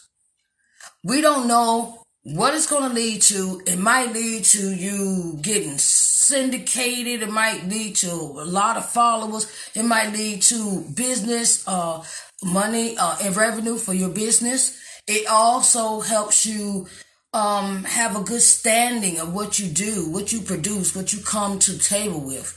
We 1.05 1.21
don't 1.21 1.47
know 1.47 2.05
what 2.23 2.55
it's 2.55 2.67
going 2.67 2.88
to 2.88 2.95
lead 2.95 3.21
to. 3.21 3.61
It 3.67 3.79
might 3.79 4.14
lead 4.14 4.45
to 4.45 4.75
you 4.75 5.38
getting 5.43 5.76
syndicated. 5.76 7.21
It 7.23 7.31
might 7.31 7.69
lead 7.69 7.97
to 7.97 8.11
a 8.11 8.47
lot 8.47 8.79
of 8.79 8.88
followers. 8.88 9.47
It 9.75 9.83
might 9.83 10.14
lead 10.14 10.41
to 10.45 10.87
business, 10.97 11.69
uh, 11.69 12.02
money, 12.43 12.97
uh, 12.97 13.19
and 13.23 13.37
revenue 13.37 13.76
for 13.76 13.93
your 13.93 14.09
business. 14.09 14.75
It 15.07 15.26
also 15.29 16.00
helps 16.00 16.47
you 16.47 16.87
um, 17.35 17.85
have 17.85 18.17
a 18.17 18.25
good 18.25 18.41
standing 18.41 19.19
of 19.19 19.35
what 19.35 19.59
you 19.59 19.67
do, 19.69 20.11
what 20.11 20.33
you 20.33 20.41
produce, 20.41 20.97
what 20.97 21.12
you 21.12 21.19
come 21.23 21.59
to 21.59 21.79
table 21.79 22.21
with 22.21 22.57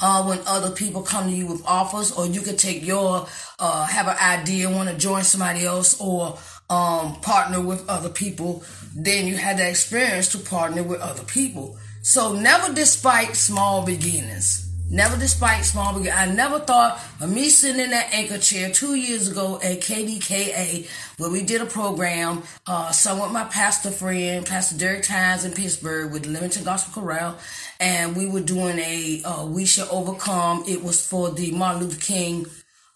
uh, 0.00 0.24
when 0.24 0.40
other 0.46 0.70
people 0.70 1.02
come 1.02 1.30
to 1.30 1.36
you 1.36 1.46
with 1.46 1.64
offers, 1.66 2.12
or 2.12 2.26
you 2.26 2.40
could 2.40 2.58
take 2.58 2.84
your 2.84 3.26
uh, 3.58 3.86
have 3.86 4.08
an 4.08 4.16
idea, 4.18 4.70
want 4.70 4.88
to 4.88 4.96
join 4.96 5.22
somebody 5.22 5.64
else, 5.64 6.00
or 6.00 6.38
um, 6.70 7.20
partner 7.20 7.60
with 7.60 7.88
other 7.88 8.08
people. 8.08 8.62
Then 8.94 9.26
you 9.26 9.36
had 9.36 9.58
that 9.58 9.70
experience 9.70 10.28
to 10.32 10.38
partner 10.38 10.82
with 10.82 11.00
other 11.00 11.24
people. 11.24 11.76
So 12.02 12.32
never 12.32 12.72
despite 12.72 13.36
small 13.36 13.84
beginnings. 13.84 14.63
Never 14.90 15.16
despite 15.16 15.64
small 15.64 15.94
beginnings. 15.94 16.16
I 16.16 16.32
never 16.32 16.60
thought 16.60 17.00
of 17.20 17.32
me 17.32 17.48
sitting 17.48 17.80
in 17.80 17.90
that 17.90 18.12
anchor 18.12 18.38
chair 18.38 18.70
two 18.70 18.94
years 18.94 19.28
ago 19.28 19.56
at 19.56 19.80
KDKA 19.80 20.86
where 21.18 21.30
we 21.30 21.42
did 21.42 21.62
a 21.62 21.66
program, 21.66 22.42
uh, 22.66 22.92
some 22.92 23.18
with 23.18 23.32
my 23.32 23.44
pastor 23.44 23.90
friend, 23.90 24.44
Pastor 24.44 24.76
Derek 24.76 25.04
Tynes 25.04 25.44
in 25.44 25.52
Pittsburgh 25.52 26.12
with 26.12 26.24
the 26.24 26.30
Limited 26.30 26.64
Gospel 26.64 27.02
Chorale 27.02 27.38
and 27.80 28.14
we 28.14 28.26
were 28.28 28.40
doing 28.40 28.78
a 28.78 29.22
uh, 29.24 29.46
"We 29.46 29.64
Shall 29.64 29.88
Overcome." 29.90 30.64
It 30.68 30.82
was 30.82 31.04
for 31.06 31.30
the 31.30 31.50
Martin 31.52 31.82
Luther 31.82 32.00
King, 32.00 32.46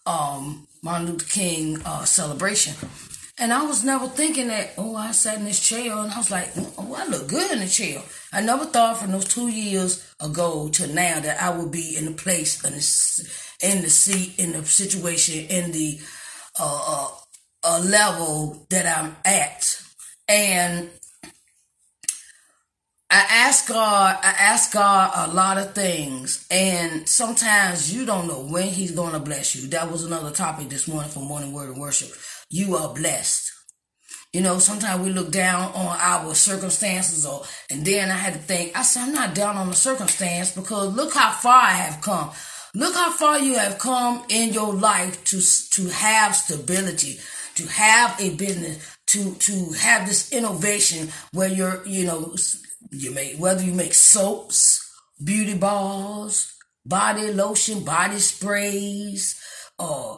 um, 0.05 0.67
Martin 0.81 1.07
Luther 1.07 1.27
King 1.27 1.81
uh, 1.85 2.05
celebration, 2.05 2.75
and 3.39 3.53
I 3.53 3.63
was 3.63 3.83
never 3.83 4.07
thinking 4.07 4.49
that. 4.49 4.73
Oh, 4.77 4.95
I 4.95 5.11
sat 5.11 5.37
in 5.37 5.45
this 5.45 5.59
chair 5.59 5.93
and 5.97 6.11
I 6.11 6.17
was 6.17 6.29
like, 6.29 6.49
"Oh, 6.77 6.93
I 6.95 7.07
look 7.07 7.27
good 7.27 7.51
in 7.51 7.59
the 7.59 7.67
chair." 7.67 8.01
I 8.33 8.41
never 8.41 8.65
thought 8.65 8.97
from 8.97 9.11
those 9.11 9.25
two 9.25 9.47
years 9.47 10.05
ago 10.19 10.69
to 10.69 10.87
now 10.87 11.19
that 11.19 11.41
I 11.41 11.49
would 11.49 11.71
be 11.71 11.95
in 11.97 12.05
the 12.05 12.11
place 12.11 12.63
in 12.63 12.73
the, 12.73 13.67
in 13.75 13.81
the 13.81 13.89
seat 13.89 14.37
in 14.37 14.51
the 14.51 14.65
situation 14.65 15.45
in 15.45 15.71
the 15.71 15.99
uh, 16.59 17.09
uh, 17.63 17.79
level 17.79 18.67
that 18.69 18.85
I'm 18.85 19.15
at, 19.23 19.81
and 20.27 20.89
I 23.09 23.25
ask 23.27 23.67
God, 23.67 24.19
I 24.21 24.35
ask 24.37 24.73
God 24.73 25.11
a 25.15 25.33
lot 25.33 25.57
of 25.57 25.73
things, 25.73 26.45
and 26.51 27.07
sometimes 27.07 27.93
you 27.93 28.05
don't 28.05 28.27
know 28.27 28.41
when 28.41 28.67
He's 28.67 28.91
going 28.91 29.13
to 29.13 29.19
bless 29.19 29.55
you. 29.55 29.67
That 29.69 29.89
was 29.89 30.03
another 30.03 30.31
topic 30.31 30.69
this 30.69 30.87
morning 30.87 31.09
for 31.09 31.21
Morning 31.21 31.53
Word 31.53 31.69
and 31.69 31.79
Worship. 31.79 32.11
You 32.49 32.75
are 32.75 32.93
blessed. 32.93 33.51
You 34.33 34.41
know, 34.41 34.59
sometimes 34.59 35.03
we 35.03 35.09
look 35.09 35.31
down 35.31 35.71
on 35.73 35.97
our 35.99 36.35
circumstances, 36.35 37.25
or 37.25 37.43
and 37.71 37.83
then 37.83 38.11
I 38.11 38.15
had 38.15 38.33
to 38.33 38.39
think. 38.39 38.77
I 38.77 38.83
said, 38.83 39.03
I'm 39.03 39.13
not 39.13 39.33
down 39.33 39.57
on 39.57 39.69
the 39.69 39.75
circumstance 39.75 40.51
because 40.51 40.95
look 40.95 41.13
how 41.13 41.31
far 41.31 41.61
I 41.61 41.71
have 41.71 42.01
come. 42.01 42.31
Look 42.75 42.93
how 42.93 43.11
far 43.11 43.39
you 43.39 43.57
have 43.57 43.79
come 43.79 44.23
in 44.29 44.53
your 44.53 44.73
life 44.73 45.23
to 45.25 45.41
to 45.71 45.89
have 45.89 46.35
stability, 46.35 47.19
to 47.55 47.67
have 47.67 48.19
a 48.19 48.35
business, 48.35 48.97
to 49.07 49.33
to 49.33 49.71
have 49.73 50.07
this 50.07 50.31
innovation 50.31 51.09
where 51.33 51.49
you're, 51.49 51.85
you 51.87 52.05
know 52.05 52.35
you 52.91 53.11
make 53.11 53.37
whether 53.37 53.63
you 53.63 53.73
make 53.73 53.95
soaps, 53.95 54.87
beauty 55.23 55.55
balls, 55.55 56.53
body 56.85 57.31
lotion, 57.31 57.83
body 57.83 58.19
sprays, 58.19 59.41
uh, 59.79 60.17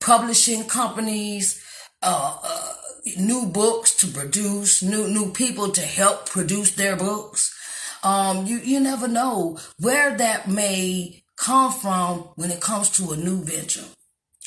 publishing 0.00 0.64
companies, 0.64 1.62
uh, 2.02 2.38
uh, 2.42 2.72
new 3.18 3.46
books 3.46 3.94
to 3.96 4.06
produce, 4.08 4.82
new 4.82 5.08
new 5.08 5.30
people 5.32 5.70
to 5.70 5.80
help 5.80 6.28
produce 6.28 6.72
their 6.72 6.96
books. 6.96 7.54
Um, 8.02 8.46
you 8.46 8.58
you 8.58 8.80
never 8.80 9.08
know 9.08 9.58
where 9.78 10.16
that 10.16 10.48
may 10.48 11.22
come 11.36 11.72
from 11.72 12.30
when 12.36 12.50
it 12.50 12.60
comes 12.60 12.90
to 12.90 13.12
a 13.12 13.16
new 13.16 13.42
venture. 13.42 13.84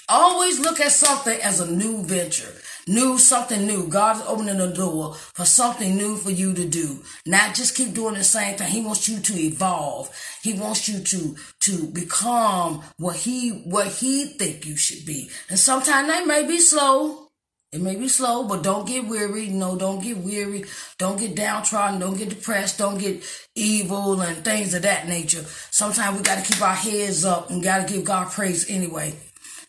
Always 0.10 0.60
look 0.60 0.80
at 0.82 0.92
something 0.92 1.40
as 1.42 1.60
a 1.60 1.72
new 1.72 2.04
venture. 2.04 2.54
New, 2.88 3.18
something 3.18 3.66
new. 3.66 3.88
God 3.88 4.18
is 4.18 4.24
opening 4.28 4.58
the 4.58 4.74
door 4.74 5.14
for 5.14 5.46
something 5.46 5.96
new 5.96 6.18
for 6.18 6.32
you 6.32 6.54
to 6.54 6.68
do. 6.68 7.00
Not 7.26 7.56
just 7.56 7.78
keep 7.78 7.94
doing 7.94 8.16
the 8.16 8.24
same 8.24 8.58
thing. 8.58 8.68
He 8.68 8.82
wants 8.82 9.08
you 9.08 9.20
to 9.20 9.40
evolve. 9.40 10.10
He 10.42 10.54
wants 10.54 10.90
you 10.90 11.00
to, 11.00 11.36
to 11.62 11.88
become 11.88 12.84
what 12.98 13.16
he, 13.18 13.52
what 13.52 13.88
he 13.88 14.26
think 14.26 14.66
you 14.66 14.76
should 14.76 15.06
be. 15.06 15.30
And 15.50 15.60
sometimes 15.60 16.08
that 16.08 16.28
may 16.28 16.46
be 16.46 16.60
slow. 16.60 17.31
It 17.72 17.82
may 17.82 17.96
be 17.96 18.10
slow, 18.10 18.44
but 18.44 18.64
don't 18.64 18.86
get 18.86 19.08
weary. 19.08 19.48
No, 19.48 19.78
don't 19.78 20.04
get 20.04 20.18
weary. 20.18 20.66
Don't 20.98 21.18
get 21.18 21.36
downtrodden. 21.36 22.02
Don't 22.02 22.18
get 22.18 22.28
depressed. 22.28 22.78
Don't 22.78 22.98
get 22.98 23.24
evil 23.56 24.20
and 24.20 24.44
things 24.44 24.74
of 24.74 24.82
that 24.82 25.08
nature. 25.08 25.44
Sometimes 25.70 26.18
we 26.18 26.24
got 26.24 26.44
to 26.44 26.52
keep 26.52 26.62
our 26.62 26.76
heads 26.76 27.24
up 27.24 27.50
and 27.50 27.64
got 27.64 27.88
to 27.88 27.94
give 27.94 28.04
God 28.04 28.30
praise 28.30 28.70
anyway. 28.70 29.16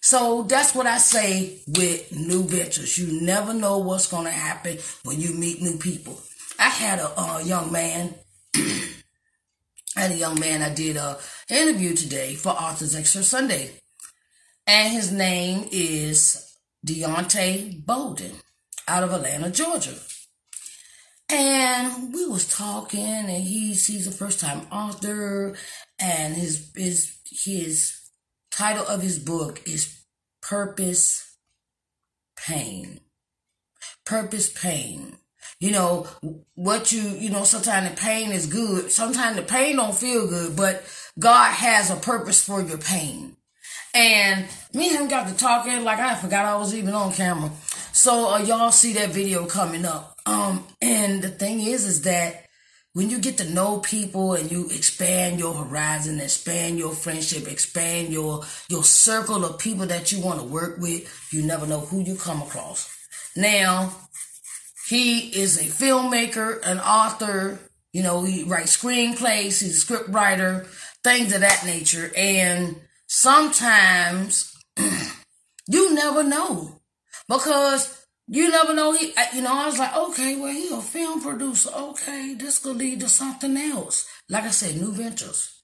So 0.00 0.42
that's 0.42 0.74
what 0.74 0.86
I 0.86 0.98
say 0.98 1.60
with 1.68 2.12
new 2.12 2.42
ventures. 2.42 2.98
You 2.98 3.24
never 3.24 3.54
know 3.54 3.78
what's 3.78 4.08
going 4.08 4.24
to 4.24 4.32
happen 4.32 4.78
when 5.04 5.20
you 5.20 5.32
meet 5.34 5.62
new 5.62 5.78
people. 5.78 6.18
I 6.58 6.70
had 6.70 6.98
a, 6.98 7.20
a 7.20 7.44
young 7.44 7.70
man. 7.70 8.16
I 8.56 10.00
had 10.00 10.10
a 10.10 10.16
young 10.16 10.40
man 10.40 10.60
I 10.62 10.74
did 10.74 10.96
a 10.96 11.18
interview 11.48 11.94
today 11.94 12.34
for 12.34 12.48
Authors 12.48 12.96
Excerpt 12.96 13.26
Sunday. 13.26 13.70
And 14.66 14.92
his 14.92 15.12
name 15.12 15.68
is 15.70 16.51
Deontay 16.86 17.84
Bolden 17.84 18.32
out 18.88 19.04
of 19.04 19.12
Atlanta, 19.12 19.50
Georgia. 19.50 19.94
And 21.28 22.12
we 22.12 22.26
was 22.26 22.48
talking 22.48 23.00
and 23.00 23.30
he's 23.30 23.86
he's 23.86 24.06
a 24.06 24.12
first 24.12 24.40
time 24.40 24.66
author 24.70 25.56
and 25.98 26.34
his 26.34 26.70
his 26.76 27.16
his 27.44 28.02
title 28.50 28.86
of 28.86 29.00
his 29.00 29.18
book 29.18 29.62
is 29.66 30.02
Purpose 30.42 31.36
Pain. 32.36 33.00
Purpose 34.04 34.50
Pain. 34.50 35.16
You 35.58 35.70
know, 35.70 36.06
what 36.54 36.92
you, 36.92 37.02
you 37.02 37.30
know, 37.30 37.44
sometimes 37.44 37.88
the 37.88 37.96
pain 37.96 38.32
is 38.32 38.46
good. 38.46 38.90
Sometimes 38.90 39.36
the 39.36 39.42
pain 39.42 39.76
don't 39.76 39.94
feel 39.94 40.26
good, 40.26 40.56
but 40.56 40.84
God 41.18 41.52
has 41.52 41.88
a 41.88 41.96
purpose 41.96 42.44
for 42.44 42.60
your 42.60 42.78
pain. 42.78 43.36
And 43.94 44.46
me 44.72 44.88
and 44.88 45.00
him 45.00 45.08
got 45.08 45.28
to 45.28 45.34
talking 45.34 45.84
like 45.84 45.98
I 45.98 46.14
forgot 46.14 46.46
I 46.46 46.56
was 46.56 46.74
even 46.74 46.94
on 46.94 47.12
camera. 47.12 47.50
So 47.92 48.30
uh, 48.30 48.38
y'all 48.38 48.72
see 48.72 48.94
that 48.94 49.10
video 49.10 49.46
coming 49.46 49.84
up. 49.84 50.16
Um, 50.24 50.64
and 50.80 51.22
the 51.22 51.28
thing 51.28 51.60
is, 51.60 51.84
is 51.84 52.02
that 52.02 52.46
when 52.94 53.10
you 53.10 53.18
get 53.18 53.38
to 53.38 53.50
know 53.50 53.78
people 53.78 54.34
and 54.34 54.50
you 54.50 54.66
expand 54.66 55.38
your 55.38 55.54
horizon, 55.54 56.20
expand 56.20 56.78
your 56.78 56.92
friendship, 56.92 57.50
expand 57.50 58.12
your 58.12 58.44
your 58.68 58.84
circle 58.84 59.44
of 59.44 59.58
people 59.58 59.86
that 59.86 60.12
you 60.12 60.20
want 60.20 60.40
to 60.40 60.46
work 60.46 60.78
with, 60.78 61.10
you 61.30 61.42
never 61.42 61.66
know 61.66 61.80
who 61.80 62.02
you 62.02 62.16
come 62.16 62.42
across. 62.42 62.94
Now, 63.34 63.94
he 64.88 65.28
is 65.40 65.58
a 65.58 65.64
filmmaker, 65.64 66.60
an 66.64 66.80
author. 66.80 67.58
You 67.92 68.02
know, 68.02 68.24
he 68.24 68.44
writes 68.44 68.76
screenplays. 68.76 69.60
He's 69.60 69.76
a 69.76 69.80
script 69.80 70.08
writer, 70.10 70.66
things 71.02 71.32
of 71.32 71.40
that 71.40 71.64
nature. 71.64 72.10
And 72.16 72.76
sometimes 73.12 74.56
you 75.68 75.94
never 75.94 76.22
know 76.22 76.80
because 77.28 78.06
you 78.26 78.50
never 78.50 78.74
know. 78.74 78.92
He, 78.92 79.12
you 79.34 79.42
know, 79.42 79.52
I 79.52 79.66
was 79.66 79.78
like, 79.78 79.94
okay, 79.94 80.36
well, 80.36 80.52
he's 80.52 80.72
a 80.72 80.80
film 80.80 81.20
producer. 81.20 81.70
Okay, 81.76 82.34
this 82.34 82.58
could 82.58 82.76
lead 82.76 83.00
to 83.00 83.08
something 83.10 83.54
else. 83.56 84.08
Like 84.30 84.44
I 84.44 84.50
said, 84.50 84.76
new 84.76 84.92
ventures. 84.92 85.62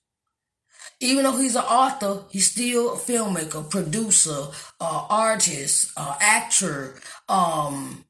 Even 1.00 1.24
though 1.24 1.38
he's 1.38 1.56
an 1.56 1.62
author, 1.62 2.24
he's 2.28 2.50
still 2.50 2.94
a 2.94 2.96
filmmaker, 2.96 3.70
producer, 3.70 4.48
uh, 4.80 5.06
artist, 5.08 5.92
uh, 5.96 6.16
actor, 6.20 7.00
um, 7.28 8.04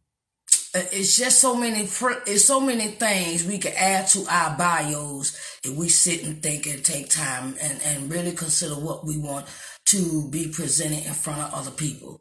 it's 0.92 1.16
just 1.16 1.40
so 1.40 1.54
many 1.54 1.80
it's 1.80 2.44
so 2.44 2.60
many 2.60 2.88
things 2.88 3.44
we 3.44 3.58
can 3.58 3.72
add 3.76 4.06
to 4.08 4.24
our 4.28 4.56
bios 4.56 5.38
if 5.64 5.74
we 5.74 5.88
sit 5.88 6.24
and 6.24 6.42
think 6.42 6.66
and 6.66 6.84
take 6.84 7.08
time 7.08 7.54
and, 7.60 7.80
and 7.84 8.10
really 8.10 8.32
consider 8.32 8.74
what 8.74 9.04
we 9.04 9.18
want 9.18 9.46
to 9.86 10.28
be 10.28 10.48
presented 10.48 11.06
in 11.06 11.14
front 11.14 11.40
of 11.40 11.54
other 11.54 11.70
people. 11.70 12.20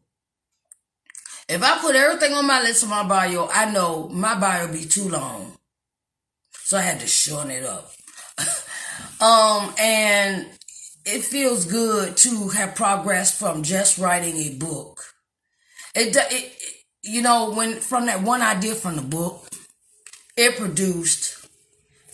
If 1.50 1.64
I 1.64 1.78
put 1.80 1.96
everything 1.96 2.34
on 2.34 2.46
my 2.46 2.62
list 2.62 2.84
of 2.84 2.90
my 2.90 3.08
bio, 3.08 3.50
I 3.52 3.72
know 3.72 4.10
my 4.10 4.40
bio 4.40 4.72
be 4.72 4.84
too 4.84 5.08
long. 5.10 5.58
So 6.52 6.78
I 6.78 6.82
had 6.82 7.00
to 7.00 7.08
shorten 7.08 7.52
it 7.52 7.66
up. 7.66 7.92
um, 9.22 9.74
and 9.80 10.48
it 11.06 11.24
feels 11.24 11.66
good 11.66 12.18
to 12.18 12.50
have 12.50 12.76
progressed 12.76 13.40
from 13.40 13.64
just 13.64 13.98
writing 13.98 14.36
a 14.36 14.56
book. 14.56 15.02
It, 15.96 16.16
it, 16.16 16.57
you 17.08 17.22
know, 17.22 17.52
when 17.52 17.80
from 17.80 18.06
that 18.08 18.22
one 18.22 18.42
idea 18.42 18.76
from 18.76 18.98
the 18.98 19.02
book, 19.02 19.48
it 20.36 20.58
produced 20.58 21.48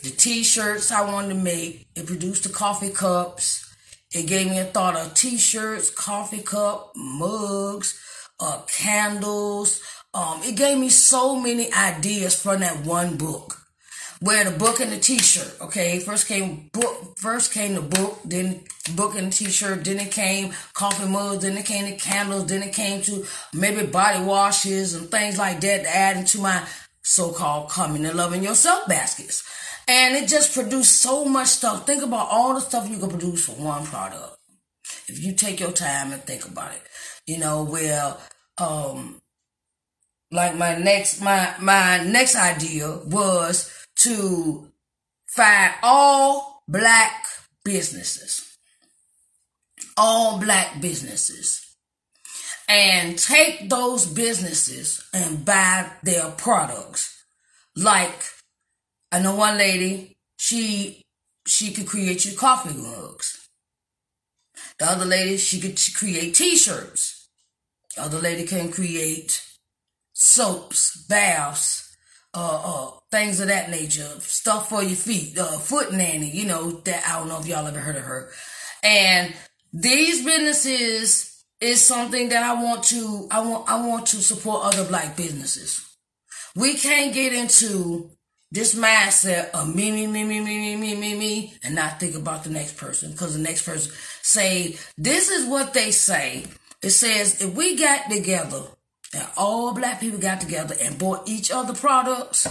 the 0.03 0.09
t-shirts 0.09 0.91
I 0.91 1.09
wanted 1.09 1.29
to 1.29 1.35
make. 1.35 1.87
It 1.95 2.05
produced 2.05 2.43
the 2.43 2.49
coffee 2.49 2.91
cups. 2.91 3.69
It 4.13 4.27
gave 4.27 4.49
me 4.49 4.59
a 4.59 4.65
thought 4.65 4.95
of 4.95 5.13
t-shirts, 5.13 5.89
coffee 5.89 6.41
cup, 6.41 6.91
mugs, 6.95 7.99
uh, 8.39 8.61
candles. 8.67 9.81
Um, 10.13 10.41
it 10.43 10.55
gave 10.55 10.77
me 10.77 10.89
so 10.89 11.39
many 11.39 11.73
ideas 11.73 12.39
from 12.39 12.59
that 12.59 12.85
one 12.85 13.17
book 13.17 13.62
where 14.23 14.49
the 14.49 14.57
book 14.57 14.79
and 14.79 14.89
the 14.89 14.97
t-shirt, 14.97 15.53
okay? 15.59 15.99
First 15.99 16.29
came 16.29 16.69
book, 16.71 17.17
first 17.17 17.51
came 17.51 17.75
the 17.75 17.81
book, 17.81 18.21
then 18.23 18.61
book 18.95 19.15
and 19.15 19.33
t-shirt, 19.33 19.83
then 19.83 19.99
it 19.99 20.11
came 20.11 20.53
coffee 20.73 21.09
mugs, 21.09 21.43
then 21.43 21.57
it 21.57 21.65
came 21.65 21.83
the 21.91 21.97
candles, 21.97 22.45
then 22.45 22.63
it 22.63 22.71
came 22.71 23.01
to 23.01 23.25
maybe 23.53 23.85
body 23.85 24.23
washes 24.23 24.93
and 24.93 25.11
things 25.11 25.37
like 25.37 25.59
that 25.59 25.83
to 25.83 25.93
add 25.93 26.15
into 26.15 26.39
my 26.39 26.65
so-called 27.01 27.69
coming 27.69 28.05
and 28.05 28.15
loving 28.15 28.41
yourself 28.41 28.87
baskets. 28.87 29.43
And 29.89 30.15
it 30.15 30.29
just 30.29 30.53
produced 30.53 31.01
so 31.01 31.25
much 31.25 31.47
stuff. 31.49 31.85
Think 31.85 32.01
about 32.01 32.29
all 32.31 32.53
the 32.53 32.61
stuff 32.61 32.89
you 32.89 32.99
can 32.99 33.09
produce 33.09 33.45
for 33.45 33.51
one 33.61 33.83
product. 33.83 34.37
If 35.09 35.21
you 35.21 35.33
take 35.33 35.59
your 35.59 35.73
time 35.73 36.13
and 36.13 36.23
think 36.23 36.47
about 36.47 36.71
it. 36.71 36.81
You 37.27 37.39
know, 37.39 37.65
well, 37.65 38.21
um 38.57 39.19
like 40.31 40.55
my 40.55 40.77
next 40.77 41.21
my 41.21 41.53
my 41.59 42.01
next 42.05 42.37
idea 42.37 42.99
was 43.05 43.82
to 44.03 44.67
find 45.27 45.73
all 45.81 46.63
black 46.67 47.25
businesses, 47.63 48.57
all 49.95 50.39
black 50.39 50.81
businesses, 50.81 51.75
and 52.67 53.17
take 53.17 53.69
those 53.69 54.05
businesses 54.05 55.03
and 55.13 55.45
buy 55.45 55.89
their 56.03 56.31
products. 56.31 57.23
Like, 57.75 58.23
I 59.11 59.19
know 59.19 59.35
one 59.35 59.57
lady, 59.57 60.15
she, 60.37 61.01
she 61.47 61.71
could 61.71 61.87
create 61.87 62.25
you 62.25 62.37
coffee 62.37 62.77
mugs. 62.77 63.47
The 64.79 64.85
other 64.85 65.05
lady, 65.05 65.37
she 65.37 65.59
could 65.59 65.79
create 65.95 66.35
t-shirts. 66.35 67.29
The 67.95 68.03
other 68.03 68.19
lady 68.19 68.45
can 68.45 68.71
create 68.71 69.45
soaps, 70.13 70.97
baths, 71.07 71.92
uh, 72.33 72.61
uh, 72.63 72.91
things 73.11 73.39
of 73.39 73.47
that 73.47 73.69
nature, 73.69 74.09
stuff 74.19 74.69
for 74.69 74.81
your 74.81 74.95
feet, 74.95 75.37
uh, 75.37 75.57
foot 75.59 75.93
nanny, 75.93 76.29
you 76.31 76.45
know, 76.45 76.71
that 76.71 77.03
I 77.07 77.19
don't 77.19 77.27
know 77.27 77.39
if 77.39 77.45
y'all 77.45 77.67
ever 77.67 77.79
heard 77.79 77.95
of 77.95 78.03
her. 78.03 78.31
And 78.83 79.33
these 79.71 80.25
businesses 80.25 81.45
is 81.61 81.83
something 81.83 82.29
that 82.29 82.43
I 82.43 82.61
want 82.61 82.83
to, 82.85 83.27
I 83.31 83.41
want, 83.41 83.69
I 83.69 83.87
want 83.87 84.07
to 84.07 84.17
support 84.17 84.65
other 84.65 84.85
black 84.85 85.15
businesses. 85.15 85.87
We 86.55 86.75
can't 86.75 87.13
get 87.13 87.33
into 87.33 88.11
this 88.51 88.75
mindset 88.75 89.49
of 89.51 89.73
me, 89.75 89.91
me, 89.91 90.05
me, 90.05 90.23
me, 90.23 90.39
me, 90.39 90.59
me, 90.59 90.75
me, 90.75 90.95
me, 90.95 91.17
me, 91.17 91.53
and 91.63 91.73
not 91.73 91.99
think 91.99 92.15
about 92.15 92.43
the 92.43 92.51
next 92.51 92.77
person 92.77 93.11
because 93.11 93.33
the 93.35 93.41
next 93.41 93.65
person 93.65 93.91
say, 94.21 94.77
this 94.97 95.29
is 95.29 95.47
what 95.47 95.73
they 95.73 95.89
say. 95.89 96.45
It 96.83 96.91
says, 96.91 97.41
if 97.41 97.55
we 97.55 97.75
got 97.75 98.11
together 98.11 98.63
and 99.13 99.27
all 99.37 99.73
black 99.73 99.99
people 99.99 100.19
got 100.19 100.41
together 100.41 100.75
and 100.81 100.97
bought 100.97 101.27
each 101.27 101.51
other 101.51 101.73
products, 101.73 102.47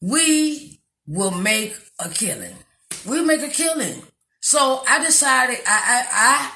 we 0.00 0.80
will 1.06 1.30
make 1.30 1.76
a 1.98 2.08
killing. 2.08 2.54
We'll 3.06 3.24
make 3.24 3.42
a 3.42 3.48
killing. 3.48 4.02
So 4.40 4.84
I 4.88 5.04
decided, 5.04 5.58
I, 5.66 6.06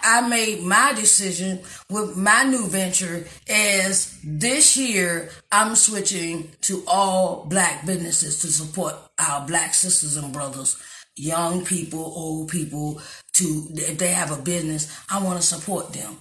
I, 0.05 0.19
I, 0.19 0.29
made 0.29 0.63
my 0.63 0.93
decision 0.93 1.59
with 1.89 2.17
my 2.17 2.45
new 2.45 2.69
venture 2.69 3.27
as 3.49 4.17
this 4.23 4.77
year 4.77 5.31
I'm 5.51 5.75
switching 5.75 6.53
to 6.61 6.85
all 6.87 7.47
black 7.47 7.85
businesses 7.85 8.43
to 8.43 8.47
support 8.47 8.95
our 9.19 9.45
black 9.45 9.75
sisters 9.75 10.17
and 10.17 10.33
brothers, 10.33 10.81
young 11.17 11.65
people, 11.65 11.99
old 11.99 12.51
people, 12.51 13.03
to, 13.33 13.67
if 13.73 13.99
they 13.99 14.13
have 14.13 14.31
a 14.31 14.41
business, 14.41 14.97
I 15.11 15.21
want 15.21 15.41
to 15.41 15.47
support 15.47 15.93
them. 15.93 16.19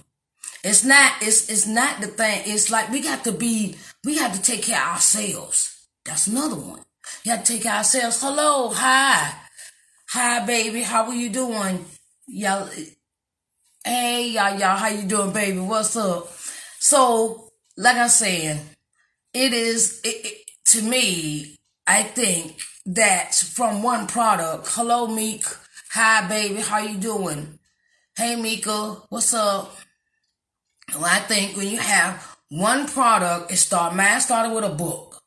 It's 0.62 0.84
not, 0.84 1.12
it's, 1.22 1.48
it's 1.48 1.66
not 1.66 2.00
the 2.00 2.06
thing. 2.06 2.42
It's 2.44 2.70
like 2.70 2.90
we 2.90 3.02
got 3.02 3.24
to 3.24 3.32
be, 3.32 3.76
we 4.04 4.16
got 4.16 4.34
to 4.34 4.42
take 4.42 4.62
care 4.62 4.80
of 4.80 4.94
ourselves. 4.94 5.86
That's 6.04 6.26
another 6.26 6.56
one. 6.56 6.80
You 7.24 7.32
have 7.32 7.44
to 7.44 7.52
take 7.52 7.66
ourselves. 7.66 8.20
Hello, 8.22 8.68
hi, 8.68 9.32
hi, 10.08 10.44
baby. 10.44 10.82
How 10.82 11.04
are 11.06 11.14
you 11.14 11.30
doing? 11.30 11.84
Y'all, 12.26 12.68
hey, 13.84 14.28
y'all, 14.28 14.58
y'all. 14.58 14.76
How 14.76 14.88
you 14.88 15.02
doing, 15.02 15.32
baby? 15.32 15.58
What's 15.58 15.96
up? 15.96 16.30
So, 16.78 17.48
like 17.76 17.96
I 17.96 18.08
said, 18.08 18.60
it 19.32 19.52
is 19.52 20.00
it, 20.04 20.26
it, 20.26 20.50
to 20.66 20.82
me. 20.82 21.56
I 21.86 22.02
think 22.02 22.60
that 22.86 23.34
from 23.34 23.82
one 23.82 24.06
product. 24.06 24.68
Hello, 24.70 25.06
Meek. 25.06 25.44
Hi, 25.92 26.28
baby. 26.28 26.60
How 26.60 26.78
you 26.78 26.98
doing? 26.98 27.58
Hey, 28.16 28.36
Mika. 28.36 29.02
What's 29.08 29.34
up? 29.34 29.74
Well, 30.94 31.04
I 31.04 31.20
think 31.20 31.56
when 31.56 31.68
you 31.68 31.78
have 31.78 32.36
one 32.48 32.86
product, 32.88 33.52
it 33.52 33.56
start. 33.56 33.94
Mine 33.94 34.20
started 34.20 34.54
with 34.54 34.64
a 34.64 34.70
book. 34.70 35.22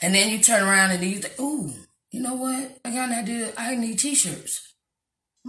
And 0.00 0.14
then 0.14 0.30
you 0.30 0.38
turn 0.38 0.62
around 0.62 0.92
and 0.92 1.02
you 1.02 1.18
think, 1.18 1.38
ooh, 1.40 1.72
you 2.10 2.20
know 2.20 2.34
what? 2.34 2.78
I 2.84 2.90
got 2.90 3.10
an 3.10 3.18
idea. 3.18 3.52
I 3.56 3.74
need 3.74 3.98
t-shirts. 3.98 4.74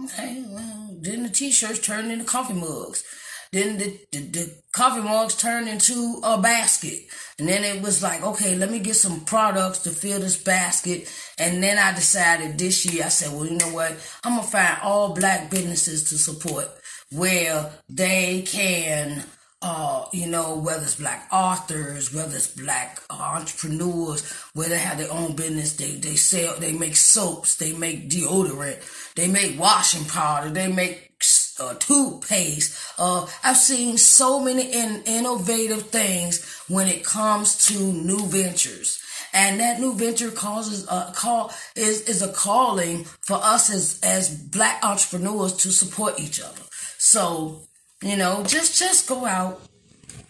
Okay, 0.02 0.44
well, 0.48 0.96
then 1.00 1.22
the 1.22 1.28
t-shirts 1.28 1.78
turn 1.80 2.10
into 2.10 2.24
coffee 2.24 2.54
mugs. 2.54 3.04
Then 3.52 3.78
the, 3.78 4.00
the, 4.10 4.18
the 4.18 4.62
coffee 4.72 5.02
mugs 5.02 5.36
turned 5.36 5.68
into 5.68 6.20
a 6.24 6.40
basket. 6.40 7.04
And 7.38 7.48
then 7.48 7.62
it 7.62 7.82
was 7.82 8.02
like, 8.02 8.22
okay, 8.22 8.56
let 8.56 8.70
me 8.70 8.80
get 8.80 8.96
some 8.96 9.20
products 9.20 9.78
to 9.80 9.90
fill 9.90 10.18
this 10.18 10.42
basket. 10.42 11.08
And 11.38 11.62
then 11.62 11.78
I 11.78 11.94
decided 11.94 12.58
this 12.58 12.84
year, 12.84 13.04
I 13.04 13.08
said, 13.08 13.32
well, 13.32 13.46
you 13.46 13.56
know 13.56 13.68
what? 13.68 13.96
I'm 14.24 14.34
going 14.34 14.44
to 14.44 14.50
find 14.50 14.78
all 14.82 15.14
black 15.14 15.50
businesses 15.50 16.08
to 16.10 16.18
support 16.18 16.68
where 17.14 17.70
they 17.88 18.42
can 18.42 19.24
uh, 19.66 20.04
you 20.12 20.26
know, 20.26 20.58
whether 20.58 20.82
it's 20.82 20.96
black 20.96 21.26
authors, 21.32 22.12
whether 22.12 22.36
it's 22.36 22.48
black 22.48 23.00
uh, 23.08 23.14
entrepreneurs, 23.14 24.30
where 24.52 24.68
they 24.68 24.76
have 24.76 24.98
their 24.98 25.10
own 25.10 25.34
business, 25.34 25.74
they, 25.76 25.92
they 25.92 26.16
sell, 26.16 26.54
they 26.60 26.72
make 26.72 26.94
soaps, 26.94 27.56
they 27.56 27.72
make 27.72 28.10
deodorant, 28.10 28.78
they 29.14 29.26
make 29.26 29.58
washing 29.58 30.04
powder, 30.04 30.50
they 30.50 30.70
make 30.70 31.12
uh, 31.58 31.72
toothpaste. 31.78 32.76
Uh, 32.98 33.26
I've 33.42 33.56
seen 33.56 33.96
so 33.96 34.38
many 34.38 34.70
in, 34.70 35.02
innovative 35.06 35.84
things 35.84 36.44
when 36.68 36.86
it 36.86 37.02
comes 37.02 37.66
to 37.68 37.78
new 37.78 38.26
ventures. 38.26 39.00
And 39.32 39.58
that 39.60 39.80
new 39.80 39.94
venture 39.94 40.30
causes 40.30 40.86
a 40.88 41.10
call 41.14 41.52
is, 41.74 42.02
is 42.02 42.22
a 42.22 42.32
calling 42.32 43.04
for 43.22 43.38
us 43.42 43.72
as, 43.72 43.98
as 44.02 44.28
black 44.28 44.84
entrepreneurs 44.84 45.54
to 45.56 45.72
support 45.72 46.20
each 46.20 46.40
other. 46.40 46.60
So, 47.06 47.60
you 48.02 48.16
know, 48.16 48.42
just 48.44 48.78
just 48.78 49.06
go 49.06 49.26
out 49.26 49.60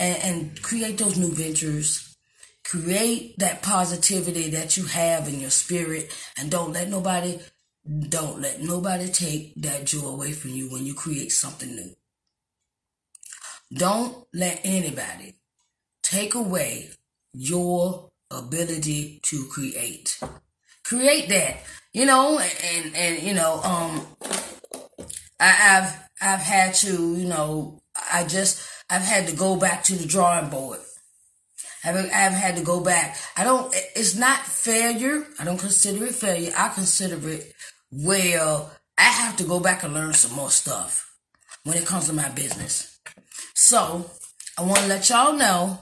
and, 0.01 0.19
and 0.25 0.63
create 0.63 0.99
those 0.99 1.17
new 1.17 1.31
ventures. 1.31 2.17
Create 2.65 3.39
that 3.39 3.63
positivity 3.63 4.51
that 4.51 4.77
you 4.77 4.87
have 4.87 5.29
in 5.29 5.39
your 5.39 5.51
spirit 5.51 6.13
and 6.37 6.51
don't 6.51 6.73
let 6.73 6.89
nobody 6.89 7.39
don't 8.09 8.41
let 8.41 8.61
nobody 8.61 9.09
take 9.09 9.55
that 9.63 9.85
joy 9.85 10.09
away 10.09 10.33
from 10.33 10.51
you 10.51 10.69
when 10.73 10.85
you 10.85 10.95
create 10.95 11.31
something 11.31 11.77
new. 11.77 11.95
Don't 13.73 14.27
let 14.35 14.61
anybody 14.65 15.37
take 16.03 16.35
away 16.35 16.91
your 17.33 18.11
ability 18.33 19.21
to 19.23 19.47
create. 19.47 20.19
Create 20.83 21.29
that, 21.29 21.59
you 21.93 22.05
know, 22.05 22.41
and 22.41 22.97
and 22.97 23.23
you 23.23 23.33
know, 23.33 23.61
um, 23.63 24.07
I, 25.39 25.47
have 25.47 26.04
I've 26.20 26.40
had 26.40 26.74
to, 26.74 27.16
you 27.16 27.27
know, 27.27 27.81
I 28.12 28.24
just, 28.24 28.66
I've 28.90 29.03
had 29.03 29.29
to 29.29 29.37
go 29.37 29.57
back 29.57 29.85
to 29.85 29.94
the 29.96 30.07
drawing 30.07 30.50
board. 30.50 30.81
I've, 31.85 31.96
I've 31.96 32.33
had 32.33 32.57
to 32.57 32.62
go 32.62 32.81
back. 32.81 33.16
I 33.37 33.44
don't, 33.44 33.74
it's 33.94 34.16
not 34.16 34.38
failure. 34.38 35.27
I 35.38 35.44
don't 35.44 35.59
consider 35.59 36.07
it 36.07 36.14
failure. 36.14 36.53
I 36.57 36.68
consider 36.68 37.29
it, 37.29 37.53
well, 37.90 38.72
I 38.96 39.03
have 39.03 39.37
to 39.37 39.44
go 39.44 39.61
back 39.61 39.83
and 39.83 39.94
learn 39.94 40.14
some 40.14 40.35
more 40.35 40.50
stuff 40.50 41.11
when 41.64 41.77
it 41.77 41.87
comes 41.87 42.07
to 42.07 42.12
my 42.12 42.29
business. 42.31 42.98
So 43.55 44.11
I 44.59 44.62
want 44.62 44.81
to 44.81 44.87
let 44.87 45.09
y'all 45.11 45.37
know 45.37 45.79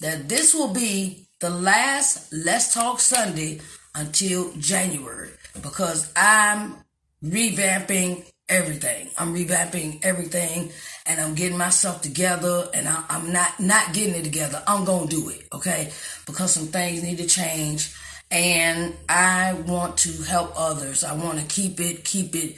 that 0.00 0.28
this 0.28 0.54
will 0.54 0.72
be 0.72 1.26
the 1.40 1.50
last 1.50 2.32
Let's 2.32 2.72
Talk 2.74 3.00
Sunday 3.00 3.60
until 3.94 4.52
January 4.58 5.30
because 5.62 6.12
I'm 6.14 6.76
revamping 7.24 8.24
everything. 8.50 9.08
I'm 9.16 9.34
revamping 9.34 10.04
everything 10.04 10.70
and 11.06 11.20
I'm 11.20 11.34
getting 11.34 11.56
myself 11.56 12.02
together 12.02 12.68
and 12.74 12.86
I, 12.88 13.04
am 13.08 13.32
not, 13.32 13.58
not 13.58 13.94
getting 13.94 14.16
it 14.16 14.24
together. 14.24 14.62
I'm 14.66 14.84
going 14.84 15.08
to 15.08 15.16
do 15.16 15.28
it. 15.30 15.48
Okay. 15.52 15.92
Because 16.26 16.52
some 16.52 16.66
things 16.66 17.02
need 17.02 17.18
to 17.18 17.26
change 17.26 17.94
and 18.30 18.94
I 19.08 19.54
want 19.54 19.96
to 19.98 20.22
help 20.22 20.52
others. 20.56 21.02
I 21.02 21.14
want 21.14 21.38
to 21.38 21.46
keep 21.46 21.80
it, 21.80 22.04
keep 22.04 22.34
it, 22.34 22.56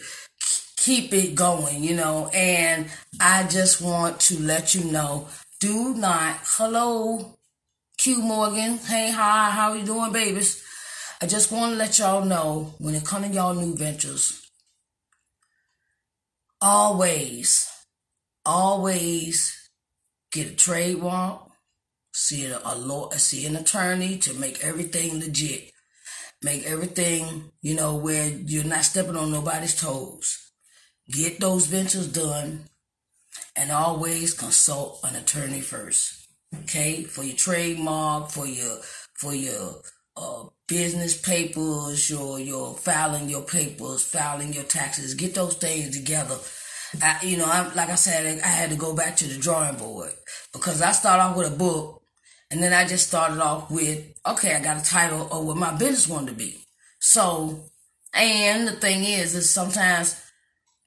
keep 0.76 1.12
it 1.12 1.34
going, 1.34 1.82
you 1.84 1.94
know, 1.94 2.28
and 2.34 2.86
I 3.20 3.44
just 3.44 3.80
want 3.80 4.20
to 4.20 4.38
let 4.40 4.74
you 4.74 4.84
know, 4.90 5.28
do 5.60 5.94
not, 5.94 6.38
hello, 6.42 7.38
Q 7.98 8.20
Morgan. 8.20 8.78
Hey, 8.78 9.12
hi, 9.12 9.50
how 9.50 9.74
you 9.74 9.84
doing, 9.84 10.12
babies? 10.12 10.62
I 11.22 11.26
just 11.26 11.52
want 11.52 11.72
to 11.72 11.78
let 11.78 12.00
y'all 12.00 12.24
know 12.24 12.74
when 12.78 12.96
it 12.96 13.04
comes 13.04 13.28
to 13.28 13.32
y'all 13.32 13.54
new 13.54 13.76
ventures, 13.76 14.41
always, 16.62 17.68
always 18.46 19.70
get 20.30 20.52
a 20.52 20.54
trademark, 20.54 21.50
see 22.14 22.46
a, 22.46 22.60
a 22.64 22.76
law, 22.76 23.10
see 23.10 23.44
an 23.46 23.56
attorney 23.56 24.16
to 24.18 24.32
make 24.34 24.64
everything 24.64 25.18
legit. 25.18 25.72
Make 26.44 26.64
everything, 26.64 27.52
you 27.60 27.74
know, 27.74 27.96
where 27.96 28.28
you're 28.28 28.64
not 28.64 28.84
stepping 28.84 29.16
on 29.16 29.30
nobody's 29.30 29.80
toes. 29.80 30.50
Get 31.08 31.38
those 31.38 31.66
ventures 31.66 32.08
done 32.08 32.64
and 33.54 33.70
always 33.70 34.34
consult 34.34 35.00
an 35.04 35.14
attorney 35.14 35.60
first. 35.60 36.26
Okay? 36.62 37.04
For 37.04 37.22
your 37.22 37.36
trademark, 37.36 38.30
for 38.30 38.46
your, 38.46 38.78
for 39.14 39.34
your, 39.34 39.82
uh, 40.16 40.44
business 40.72 41.14
papers, 41.14 42.08
your 42.08 42.40
your 42.40 42.72
filing 42.74 43.28
your 43.28 43.42
papers, 43.42 44.02
filing 44.02 44.54
your 44.54 44.64
taxes, 44.64 45.12
get 45.12 45.34
those 45.34 45.54
things 45.54 45.94
together. 45.94 46.38
I, 47.02 47.18
you 47.22 47.36
know, 47.36 47.44
I, 47.44 47.70
like 47.74 47.90
I 47.90 47.94
said, 47.94 48.40
I 48.40 48.46
had 48.46 48.70
to 48.70 48.76
go 48.76 48.94
back 48.94 49.16
to 49.16 49.26
the 49.26 49.38
drawing 49.38 49.76
board 49.76 50.12
because 50.50 50.80
I 50.80 50.92
started 50.92 51.24
off 51.24 51.36
with 51.36 51.52
a 51.52 51.56
book, 51.56 52.02
and 52.50 52.62
then 52.62 52.72
I 52.72 52.86
just 52.86 53.08
started 53.08 53.38
off 53.40 53.70
with, 53.70 54.02
okay, 54.26 54.54
I 54.54 54.60
got 54.60 54.80
a 54.80 54.90
title 54.90 55.28
of 55.30 55.44
what 55.44 55.58
my 55.58 55.74
business 55.76 56.08
wanted 56.08 56.28
to 56.28 56.36
be. 56.36 56.64
So, 57.00 57.64
and 58.14 58.66
the 58.66 58.72
thing 58.72 59.04
is, 59.04 59.34
is 59.34 59.50
sometimes 59.50 60.22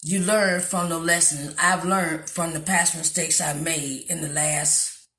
you 0.01 0.19
learn 0.19 0.61
from 0.61 0.89
the 0.89 0.97
lessons 0.97 1.55
I've 1.61 1.85
learned 1.85 2.27
from 2.27 2.53
the 2.53 2.59
past 2.59 2.97
mistakes 2.97 3.39
I 3.39 3.53
made 3.53 4.09
in 4.09 4.21
the 4.21 4.29
last, 4.29 5.09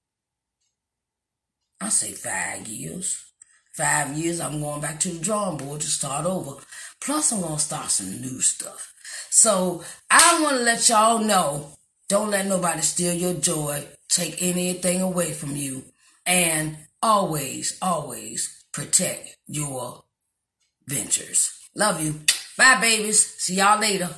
I 1.81 1.89
say 1.89 2.13
five 2.13 2.67
years 2.67 3.26
five 3.77 4.17
years, 4.17 4.41
I'm 4.41 4.61
going 4.61 4.81
back 4.81 4.99
to 5.01 5.09
the 5.09 5.19
drawing 5.19 5.59
board 5.59 5.81
to 5.83 5.87
start 5.87 6.27
over. 6.27 6.61
Plus, 7.01 7.33
I'm 7.33 7.41
going 7.41 7.55
to 7.55 7.61
start 7.61 7.91
some 7.91 8.21
new 8.21 8.41
stuff. 8.41 8.93
So, 9.31 9.83
I 10.11 10.41
want 10.43 10.57
to 10.57 10.63
let 10.63 10.89
y'all 10.89 11.19
know 11.19 11.77
don't 12.09 12.31
let 12.31 12.47
nobody 12.47 12.83
steal 12.83 13.15
your 13.15 13.35
joy, 13.35 13.85
take 14.09 14.41
anything 14.41 15.03
away 15.03 15.33
from 15.33 15.57
you, 15.57 15.85
and 16.25 16.77
always, 17.03 17.79
always 17.83 18.65
protect 18.73 19.37
your 19.47 20.05
ventures. 20.87 21.53
Love 21.75 22.03
you. 22.03 22.21
Bye, 22.57 22.79
babies. 22.81 23.35
See 23.39 23.57
y'all 23.57 23.81
later. 23.81 24.09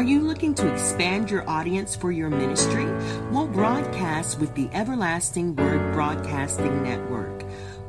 Are 0.00 0.12
you 0.12 0.20
looking 0.20 0.54
to 0.54 0.72
expand 0.72 1.30
your 1.30 1.46
audience 1.46 1.94
for 1.94 2.10
your 2.10 2.30
ministry? 2.30 2.86
We'll 3.30 3.46
broadcast 3.46 4.38
with 4.38 4.54
the 4.54 4.70
Everlasting 4.72 5.54
Word 5.56 5.92
Broadcasting 5.92 6.82
Network. 6.82 7.44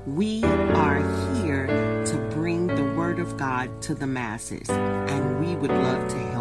We 0.06 0.44
are 0.44 1.00
here 1.42 1.68
to 1.68 2.18
bring 2.36 2.68
the 2.68 2.84
Word 2.96 3.20
of 3.20 3.38
God 3.38 3.82
to 3.84 3.96
the 3.96 4.08
masses, 4.08 4.70
and 4.70 5.40
we 5.40 5.56
would 5.56 5.72
love 5.72 6.10
to 6.10 6.18
help 6.18 6.41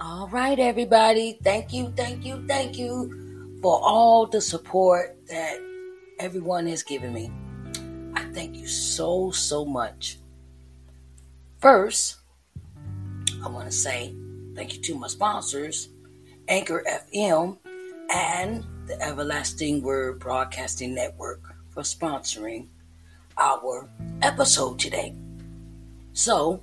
you. 0.00 0.28
right, 0.30 0.58
everybody. 0.58 1.38
Thank 1.42 1.72
you, 1.72 1.92
thank 1.96 2.24
you, 2.24 2.44
thank 2.46 2.78
you 2.78 3.58
for 3.62 3.80
all 3.82 4.26
the 4.26 4.40
support 4.40 5.16
that 5.28 5.58
everyone 6.18 6.66
has 6.66 6.82
given 6.82 7.12
me. 7.12 7.30
I 8.14 8.24
thank 8.32 8.56
you 8.56 8.66
so, 8.66 9.30
so 9.30 9.64
much. 9.64 10.18
First, 11.58 12.16
I 13.42 13.48
want 13.48 13.66
to 13.66 13.76
say 13.76 14.14
thank 14.54 14.74
you 14.74 14.82
to 14.82 14.94
my 14.94 15.08
sponsors, 15.08 15.88
Anchor 16.48 16.84
FM 16.88 17.58
and 18.12 18.64
the 18.86 19.00
Everlasting 19.02 19.82
Word 19.82 20.20
Broadcasting 20.20 20.94
Network, 20.94 21.40
for 21.70 21.82
sponsoring 21.82 22.68
our 23.36 23.88
episode 24.22 24.78
today. 24.78 25.14
So, 26.12 26.62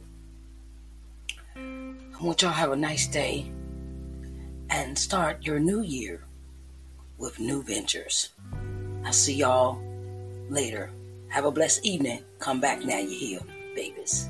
I 2.24 2.26
want 2.26 2.42
y'all 2.42 2.52
have 2.52 2.72
a 2.72 2.76
nice 2.78 3.06
day 3.06 3.52
and 4.70 4.98
start 4.98 5.46
your 5.46 5.60
new 5.60 5.82
year 5.82 6.24
with 7.18 7.38
new 7.38 7.62
ventures. 7.62 8.30
I'll 9.04 9.12
see 9.12 9.34
y'all 9.34 9.82
later. 10.50 10.90
Have 11.28 11.44
a 11.44 11.52
blessed 11.52 11.86
evening. 11.86 12.24
Come 12.40 12.62
back 12.62 12.86
now, 12.86 13.00
you 13.00 13.10
hear, 13.10 13.40
babies. 13.76 14.30